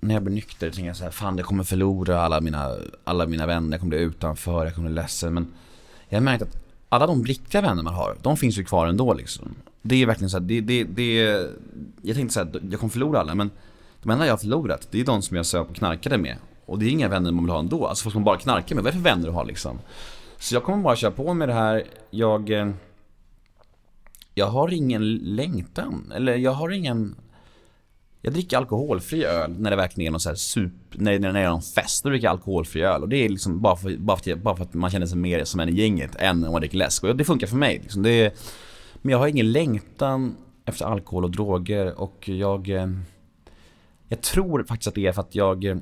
[0.00, 2.70] när jag blev nykter tänkte jag så här, fan jag kommer förlora alla mina,
[3.04, 5.34] alla mina vänner, jag kommer bli utanför, jag kommer bli ledsen.
[5.34, 5.46] Men
[6.08, 6.56] jag har märkt att
[6.88, 9.54] alla de riktiga vänner man har, de finns ju kvar ändå liksom.
[9.82, 11.14] Det är verkligen så här, det, det, det,
[12.02, 13.50] jag tänkte så här, jag kommer förlora alla men
[14.06, 16.36] de enda jag har förlorat, det är de som jag söp och knarkade med.
[16.66, 18.84] Och det är inga vänner man vill ha ändå, alltså folk som bara knarkar med,
[18.84, 19.78] vad är det för vänner du har liksom?
[20.38, 22.70] Så jag kommer bara köra på med det här, jag eh,
[24.34, 27.16] Jag har ingen längtan, eller jag har ingen
[28.22, 31.40] Jag dricker alkoholfri öl när det verkligen är någon så här sup, när, när det
[31.40, 33.02] är någon fest, då dricker jag alkoholfri öl.
[33.02, 35.44] Och det är liksom bara för, bara för, bara för att man känner sig mer
[35.44, 37.04] som en i gänget än om man dricker läsk.
[37.04, 38.02] Och det funkar för mig liksom.
[38.02, 38.32] det är,
[39.02, 42.00] Men jag har ingen längtan efter alkohol och droger.
[42.00, 42.86] Och jag eh,
[44.08, 45.76] jag tror faktiskt att det är för att jag eh,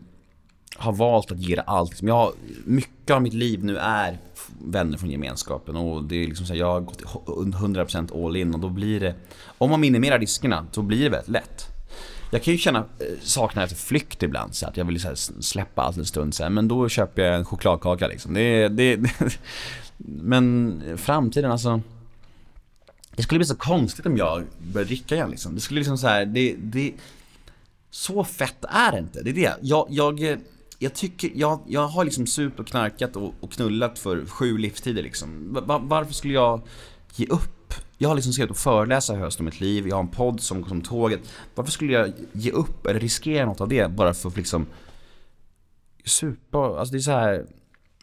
[0.77, 2.03] har valt att ge det allt.
[2.03, 2.33] Jag har,
[2.65, 4.19] mycket av mitt liv nu är
[4.65, 8.55] vänner från gemenskapen och det är liksom så här, jag har gått 100% all in
[8.55, 9.15] och då blir det,
[9.59, 11.67] om man minimerar riskerna, så blir det väldigt lätt.
[12.33, 15.83] Jag kan ju känna eh, saknad efter flykt ibland, så att jag vill så släppa
[15.83, 18.35] allt en stund sen, men då köper jag en chokladkaka liksom.
[18.35, 19.11] Det, det, det,
[19.97, 21.81] men framtiden alltså
[23.17, 25.55] det skulle bli så konstigt om jag började dricka igen liksom.
[25.55, 26.93] Det skulle liksom så här, det, det
[27.95, 29.23] så fett är det inte.
[29.23, 29.57] Det är det.
[29.61, 30.39] Jag, jag,
[30.79, 35.03] jag tycker, jag, jag har liksom supit och knarkat och, och, knullat för sju livstider
[35.03, 35.59] liksom.
[35.67, 36.61] Var, varför skulle jag
[37.15, 37.75] ge upp?
[37.99, 40.41] Jag har liksom skrivit och föreläsa i höst om mitt liv, jag har en podd
[40.41, 41.21] som, som tåget.
[41.55, 44.67] Varför skulle jag ge upp eller riskera något av det bara för att liksom
[46.05, 46.59] supa?
[46.59, 47.47] Alltså det är så här.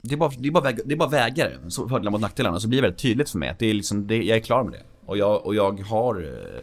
[0.02, 2.60] Det är bara, det är bara, det är bara vägar, fördelar mot nackdelarna.
[2.60, 4.64] Så blir det väldigt tydligt för mig att det är liksom, det, jag är klar
[4.64, 4.84] med det.
[5.06, 6.62] Och jag, och jag har, eh,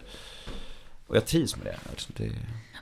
[1.07, 1.77] och jag trivs med det.
[1.91, 2.33] Alltså det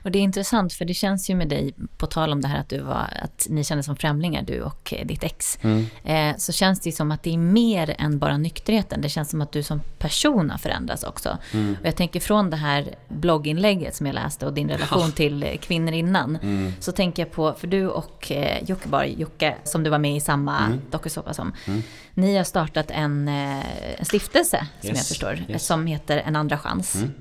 [0.03, 2.59] och det är intressant för det känns ju med dig, på tal om det här
[2.59, 5.59] att, du var, att ni kände som främlingar, du och eh, ditt ex.
[5.61, 5.85] Mm.
[6.03, 9.01] Eh, så känns det som att det är mer än bara nykterheten.
[9.01, 11.37] Det känns som att du som person har förändrats också.
[11.53, 11.75] Mm.
[11.79, 15.11] Och jag tänker från det här blogginlägget som jag läste och din relation ja.
[15.11, 16.35] till eh, kvinnor innan.
[16.35, 16.73] Mm.
[16.79, 20.19] Så tänker jag på, för du och eh, Jockeborg, Jocke, som du var med i
[20.19, 20.81] samma mm.
[20.91, 21.53] dokusåpa som.
[21.65, 21.83] Mm.
[22.13, 24.97] Ni har startat en, en stiftelse, som yes.
[24.97, 25.65] jag förstår, yes.
[25.65, 26.95] som heter En andra chans.
[26.95, 27.13] Mm.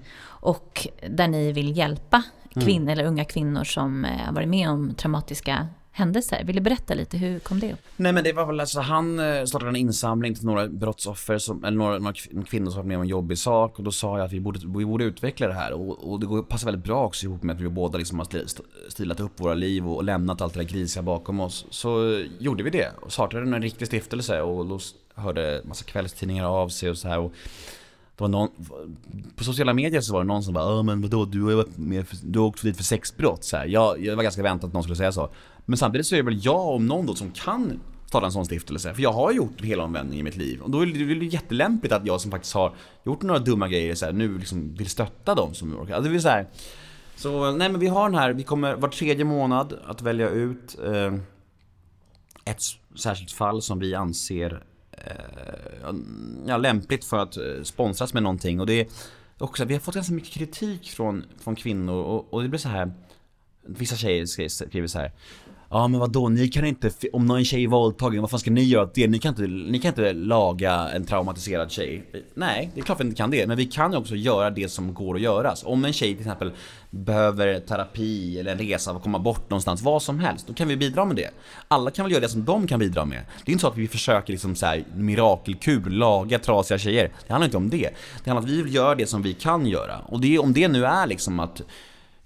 [0.46, 2.22] Och där ni vill hjälpa
[2.56, 2.66] Mm.
[2.66, 6.42] kvinnor eller unga kvinnor som eh, har varit med om traumatiska händelser.
[6.44, 7.78] Vill du berätta lite, hur kom det upp?
[7.96, 11.64] Nej men det var väl alltså, han eh, startade en insamling till några brottsoffer, som,
[11.64, 12.14] eller några, några
[12.46, 14.60] kvinnor som varit med om en jobbig sak och då sa jag att vi borde,
[14.78, 17.62] vi borde utveckla det här och, och det passar väldigt bra också ihop med att
[17.62, 18.28] vi båda liksom har
[18.90, 21.66] stilat upp våra liv och, lämnat allt det där grisiga bakom oss.
[21.70, 24.78] Så gjorde vi det och startade en riktig stiftelse och då
[25.14, 27.18] hörde massa kvällstidningar av sig och så här.
[27.18, 27.32] Och
[28.16, 28.48] det var någon,
[29.36, 32.06] på sociala medier så var det någon som bara men vadå, du har ju med,
[32.22, 33.66] du har åkt dit för sexbrott så här.
[33.66, 35.30] Jag, jag var ganska väntat att någon skulle säga så.
[35.64, 38.44] Men samtidigt så är det väl jag om någon då som kan starta en sån
[38.44, 38.94] stiftelse.
[38.94, 40.60] För jag har gjort en hel omvändning i mitt liv.
[40.60, 43.68] Och då är det, det är jättelämpligt att jag som faktiskt har gjort några dumma
[43.68, 45.94] grejer så här, nu liksom vill stötta dem som orkar.
[45.94, 46.46] Alltså det vill så här,
[47.16, 50.78] Så nej men vi har den här, vi kommer var tredje månad att välja ut
[50.84, 51.14] eh,
[52.44, 52.62] ett
[52.98, 54.62] särskilt fall som vi anser
[55.06, 55.94] Eh,
[56.46, 58.60] ja, lämpligt för att eh, sponsras med någonting.
[58.60, 58.86] Och det är
[59.38, 62.68] också, vi har fått ganska mycket kritik från, från kvinnor och, och det blir så
[62.68, 62.92] här
[63.68, 65.12] Vissa tjejer skriver så här
[65.70, 68.62] Ja men vadå, ni kan inte, om någon tjej är våldtagen, vad fan ska ni
[68.62, 69.08] göra åt det?
[69.08, 72.04] Ni kan, inte, ni kan inte laga en traumatiserad tjej.
[72.34, 73.46] Nej, det är klart vi inte kan det.
[73.46, 75.64] Men vi kan ju också göra det som går att göras.
[75.64, 76.52] Om en tjej till exempel
[76.90, 80.68] behöver terapi eller en resa för att komma bort någonstans, vad som helst, då kan
[80.68, 81.30] vi bidra med det.
[81.68, 83.22] Alla kan väl göra det som de kan bidra med.
[83.44, 87.10] Det är inte så att vi försöker liksom så här, mirakelkur, laga trasiga tjejer.
[87.26, 87.90] Det handlar inte om det.
[88.24, 89.98] Det handlar om att vi vill göra det som vi kan göra.
[89.98, 91.62] Och det, om det nu är liksom att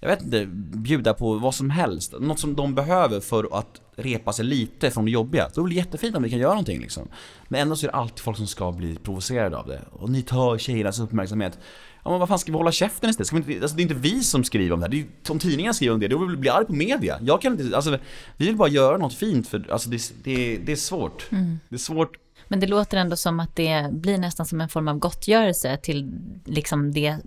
[0.01, 0.45] jag vet inte,
[0.77, 2.13] bjuda på vad som helst.
[2.19, 5.49] Något som de behöver för att repa sig lite från det jobbiga.
[5.53, 7.07] Då är det jättefint om vi kan göra någonting liksom.
[7.47, 9.81] Men ändå så är det alltid folk som ska bli provocerade av det.
[9.91, 11.59] Och ni tar tjejernas uppmärksamhet.
[12.03, 13.27] Ja men vad fan ska vi hålla käften istället?
[13.27, 14.91] Ska vi inte, alltså det är inte vi som skriver om det här.
[14.91, 17.19] Det är, om tidningarna skriver om det, då vill vi bli arg på media.
[17.21, 17.97] Jag kan inte, alltså
[18.37, 21.31] vi vill bara göra något fint för, alltså det, det, det är svårt.
[21.31, 21.59] Mm.
[21.69, 24.87] Det är svårt men det låter ändå som att det blir nästan som en form
[24.87, 26.11] av gottgörelse till
[26.45, 27.17] liksom det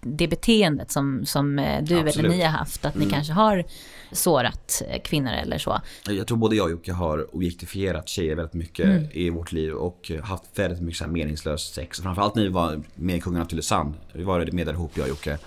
[0.00, 2.16] det beteendet som, som eh, du Absolut.
[2.16, 3.14] eller ni har haft, att ni Mm.
[3.14, 3.64] kanske har
[4.12, 5.80] sårat eh, kvinnor eller så.
[6.08, 9.06] Jag tror både jag och Jocke har objektifierat tjejer väldigt mycket Mm.
[9.12, 12.00] i vårt liv och haft väldigt mycket så här meningslöst sex.
[12.00, 13.94] Framförallt när vi var med i Kungen av Tylösand.
[14.12, 15.38] Vi var med där ihop jag och Jocke.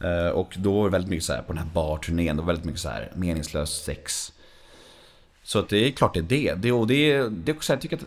[0.00, 2.46] Eh, Och då var det väldigt mycket så här på den här barturnén, det var
[2.46, 4.32] väldigt mycket så här meningslöst sex.
[5.42, 6.54] Så att det är klart det är det.
[6.54, 8.04] det och det, det är också, jag tycker att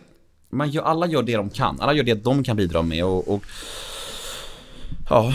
[0.50, 1.80] man gör, alla gör det de kan.
[1.80, 3.42] Alla gör det de kan bidra med och, och
[5.10, 5.32] ja,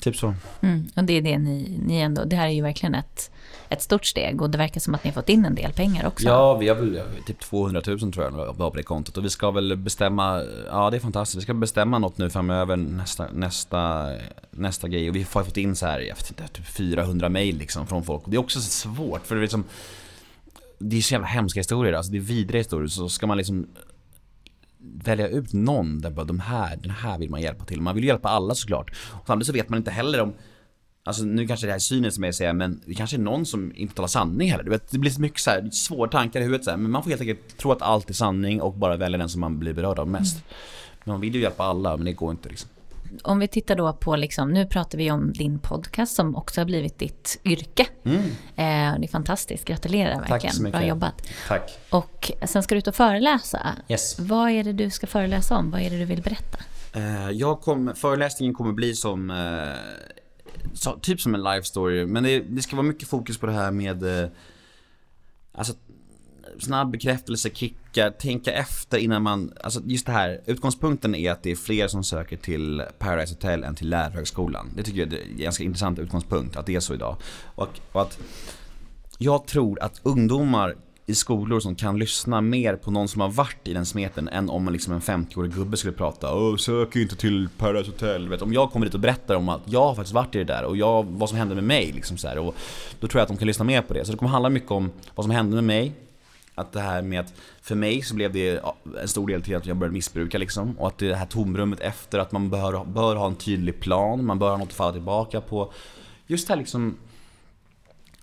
[0.00, 0.34] typ så.
[0.60, 0.86] Mm.
[0.96, 3.30] Och det är det ni, ni ändå, det här är ju verkligen ett,
[3.68, 6.06] ett stort steg och det verkar som att ni har fått in en del pengar
[6.06, 6.26] också.
[6.26, 9.30] Ja, vi har väl typ 200 000 tror jag var på det kontot och vi
[9.30, 14.12] ska väl bestämma, ja det är fantastiskt, vi ska bestämma något nu framöver nästa, nästa,
[14.50, 17.56] nästa grej och vi har fått in så här, jag vet inte, typ 400 mail
[17.58, 19.64] liksom från folk och det är också så svårt för det är liksom
[20.78, 23.66] det är så jävla hemska historier, alltså det är vidriga historier så ska man liksom
[24.80, 27.80] välja ut någon där bara de här, den här vill man hjälpa till.
[27.80, 28.90] Man vill hjälpa alla såklart.
[28.90, 30.34] Och samtidigt så vet man inte heller om
[31.04, 33.46] Alltså nu kanske det här är cyniskt som jag säger men det kanske är någon
[33.46, 34.64] som inte talar sanning heller.
[34.64, 36.90] Du vet, det blir så mycket så här, svåra tankar i huvudet så här, men
[36.90, 39.58] man får helt enkelt tro att allt är sanning och bara välja den som man
[39.58, 40.44] blir berörd av mest.
[41.04, 42.70] Men man vill ju hjälpa alla men det går inte liksom.
[43.22, 46.66] Om vi tittar då på, liksom, nu pratar vi om din podcast som också har
[46.66, 47.86] blivit ditt yrke.
[48.04, 48.18] Mm.
[48.56, 50.54] Eh, det är fantastiskt, gratulerar verkligen.
[50.54, 50.80] så mycket.
[50.80, 51.28] Bra jobbat.
[51.48, 51.78] Tack.
[51.90, 53.74] Och sen ska du ut och föreläsa.
[53.88, 54.18] Yes.
[54.18, 55.70] Vad är det du ska föreläsa om?
[55.70, 56.58] Vad är det du vill berätta?
[56.92, 62.22] Eh, jag kom, föreläsningen kommer bli som, eh, så, typ som en live story, men
[62.22, 64.28] det, det ska vara mycket fokus på det här med eh,
[65.52, 65.74] Alltså
[66.58, 71.50] snabb bekräftelse, kickar, tänka efter innan man, alltså just det här, utgångspunkten är att det
[71.50, 74.70] är fler som söker till Paradise Hotel än till Lärarhögskolan.
[74.76, 77.16] Det tycker jag är en ganska intressant utgångspunkt, att det är så idag.
[77.54, 78.18] Och, och att
[79.18, 80.74] jag tror att ungdomar
[81.08, 84.50] i skolor som kan lyssna mer på någon som har varit i den smeten än
[84.50, 88.28] om liksom en 50-årig gubbe skulle prata Åh, sök inte till Paradise Hotel.
[88.28, 90.44] Vet, om jag kommer dit och berättar om att jag har faktiskt varit i det
[90.44, 92.54] där och jag, vad som hände med mig liksom så här, och
[93.00, 94.04] Då tror jag att de kan lyssna mer på det.
[94.04, 95.92] Så det kommer handla mycket om vad som hände med mig
[96.58, 98.62] att det här med att för mig så blev det
[99.00, 100.78] en stor del till att jag började missbruka liksom.
[100.78, 104.38] Och att det här tomrummet efter att man bör, bör ha en tydlig plan, man
[104.38, 105.72] bör ha något att falla tillbaka på.
[106.26, 106.96] Just det här liksom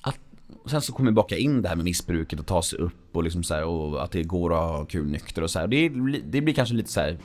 [0.02, 0.20] att,
[0.66, 3.24] Sen så kommer vi baka in det här med missbruket och ta sig upp och
[3.24, 5.68] liksom så här, och att det går att ha kul nykter och så här.
[5.68, 7.18] Det, det blir kanske lite så här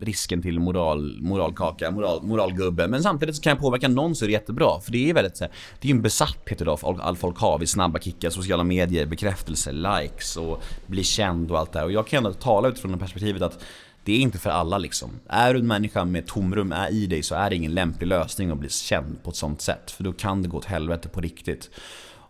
[0.00, 2.88] risken till moral, moralkaka, moral, moralgubbe.
[2.88, 4.80] Men samtidigt så kan jag påverka någon så är det jättebra.
[4.80, 7.38] För det är väldigt så här, det är ju en besatthet idag för all folk
[7.38, 11.86] har vid snabba kickar, sociala medier, bekräftelse, likes och bli känd och allt det här.
[11.86, 13.64] Och jag kan ändå tala utifrån det perspektivet att
[14.04, 15.10] det är inte för alla liksom.
[15.28, 18.50] Är du en människa med tomrum är i dig så är det ingen lämplig lösning
[18.50, 19.90] att bli känd på ett sånt sätt.
[19.90, 21.70] För då kan det gå åt helvete på riktigt.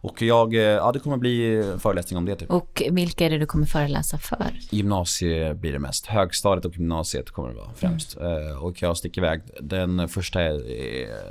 [0.05, 2.51] Och jag, eh, ja det kommer bli föreläsning om det typ.
[2.51, 4.51] Och vilka är det du kommer föreläsa för?
[4.71, 6.07] Gymnasie blir det mest.
[6.07, 8.17] Högstadiet och gymnasiet kommer det vara främst.
[8.17, 9.41] Eh, Och jag sticker iväg.
[9.61, 10.53] Den första är,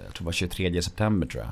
[0.05, 1.51] jag tror det var 23 september tror jag.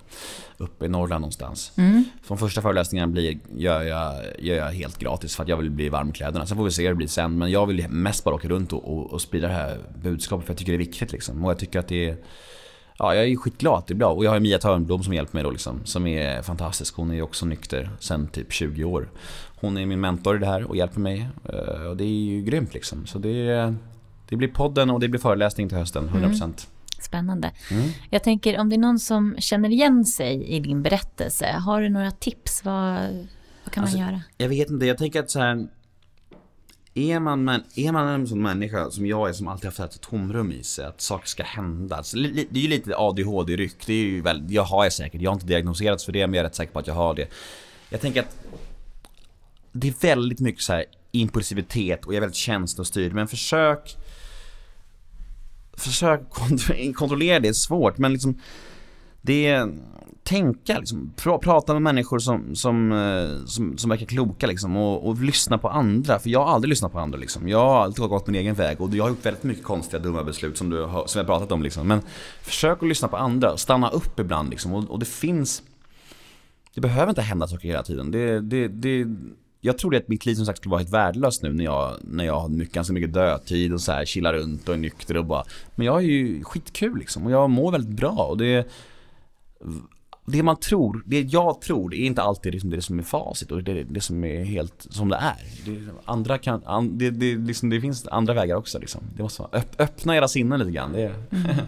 [0.58, 1.72] Uppe i Norrland någonstans.
[1.78, 2.04] Mm.
[2.28, 5.90] De första föreläsningarna blir, gör, jag, gör jag helt gratis för att jag vill bli
[5.90, 6.46] varm i kläderna.
[6.46, 7.38] Sen får vi se hur det blir sen.
[7.38, 10.54] Men jag vill mest bara åka runt och, och, och sprida det här budskapet för
[10.54, 11.46] jag tycker det är viktigt liksom.
[11.46, 12.18] Och jag tycker att det är
[12.98, 14.10] Ja, jag är skitglad att det är bra.
[14.14, 15.82] Och jag har Mia Törnblom som hjälper mig då liksom.
[15.84, 16.96] Som är fantastisk.
[16.96, 19.10] Hon är ju också nykter sen typ 20 år.
[19.60, 21.28] Hon är min mentor i det här och hjälper mig.
[21.50, 23.06] Eh, Och det är ju grymt liksom.
[23.06, 23.74] Så det,
[24.30, 26.68] det blir podden och det blir föreläsning till hösten, 100%.
[27.02, 27.52] Spännande.
[27.72, 27.90] Mm.
[28.10, 31.90] Jag tänker om det är någon som känner igen sig i din berättelse, har du
[31.90, 32.66] några tips?
[32.66, 33.00] Vad,
[33.64, 34.22] vad kan Alltså, man göra?
[34.38, 35.68] Jag vet inte, jag tänker att så här.
[36.94, 40.02] Är man, men, är man en sån människa som jag är som alltid haft ett
[40.02, 41.96] tomrum i sig, att saker ska hända.
[41.96, 45.22] Alltså, li- det är ju lite ADHD-ryck, det är ju väl, jag har jag säkert,
[45.22, 47.14] jag har inte diagnoserats för det men jag är rätt säker på att jag har
[47.14, 47.28] det.
[47.90, 48.38] Jag tänker att
[49.72, 53.98] det är väldigt mycket så här impulsivitet och jag är väldigt känslostyrd men försök
[55.74, 58.40] Försök kont- kontrollera det, är svårt men liksom
[59.22, 59.74] det är
[60.24, 65.08] tänka liksom, pra, prata med människor som, som, eh, som, som verkar kloka liksom och,
[65.08, 66.20] och lyssna på andra.
[66.20, 67.48] För jag har aldrig lyssnat på andra liksom.
[67.48, 70.24] Jag har alltid gått min egen väg och jag har gjort väldigt mycket konstiga dumma
[70.24, 71.88] beslut som du har, som jag pratat om liksom.
[71.88, 72.02] Men
[72.42, 75.64] försök att lyssna på andra, stanna upp ibland liksom och, och det finns
[76.76, 78.12] Det behöver inte hända saker hela tiden.
[78.12, 79.06] Det, det, det
[79.62, 82.26] jag trodde att mitt liv som sagt skulle vara helt värdelöst nu när jag, när
[82.26, 85.26] jag har mycket, ganska mycket dödtid och så här chillar runt och är nykter och
[85.26, 85.44] bara
[85.76, 88.68] Men jag är ju skitkul liksom och jag mår väldigt bra och det
[90.32, 93.52] det man tror, det jag tror, det är inte alltid liksom det som är facit
[93.52, 95.36] och det det som är helt som det är.
[95.66, 99.02] Det, andra kan, an, det, det, liksom, det finns andra vägar också liksom.
[99.16, 100.94] Det måste vara, öpp, öppna era sinnen lite grann.
[100.94, 101.14] Det,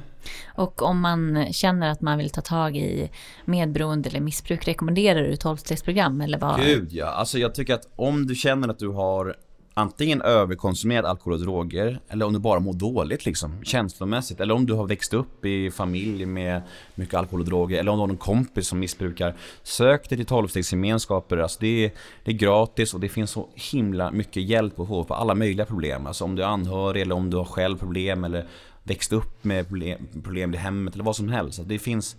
[0.56, 3.10] Och om man känner att man vill ta tag i
[3.46, 6.60] medberoende eller missbruk, rekommenderar du 12-stegsprogram eller vad?
[6.60, 9.36] Gud ja, alltså jag tycker att om du känner att du har
[9.74, 14.40] antingen överkonsumerat alkohol och droger eller om du bara mår dåligt liksom, känslomässigt.
[14.40, 16.62] Eller om du har växt upp i familj med
[16.96, 19.36] mycket alkohol och droger eller om du har någon kompis som missbrukar.
[19.64, 21.38] Sök dig till tolvstegsgemenskaper.
[21.38, 21.92] Alltså det, är,
[22.24, 25.66] det är gratis och det finns så himla mycket hjälp att få på alla möjliga
[25.66, 26.08] problem.
[26.08, 28.48] Alltså om du är anhörig eller om du har själv problem eller
[28.84, 31.60] växt upp med problem, problem i hemmet eller vad som helst.
[31.60, 32.16] Alltså, det finns,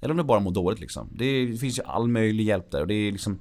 [0.00, 1.08] eller om du bara mår dåligt liksom.
[1.12, 3.40] Det finns ju all möjlig hjälp där och det är liksom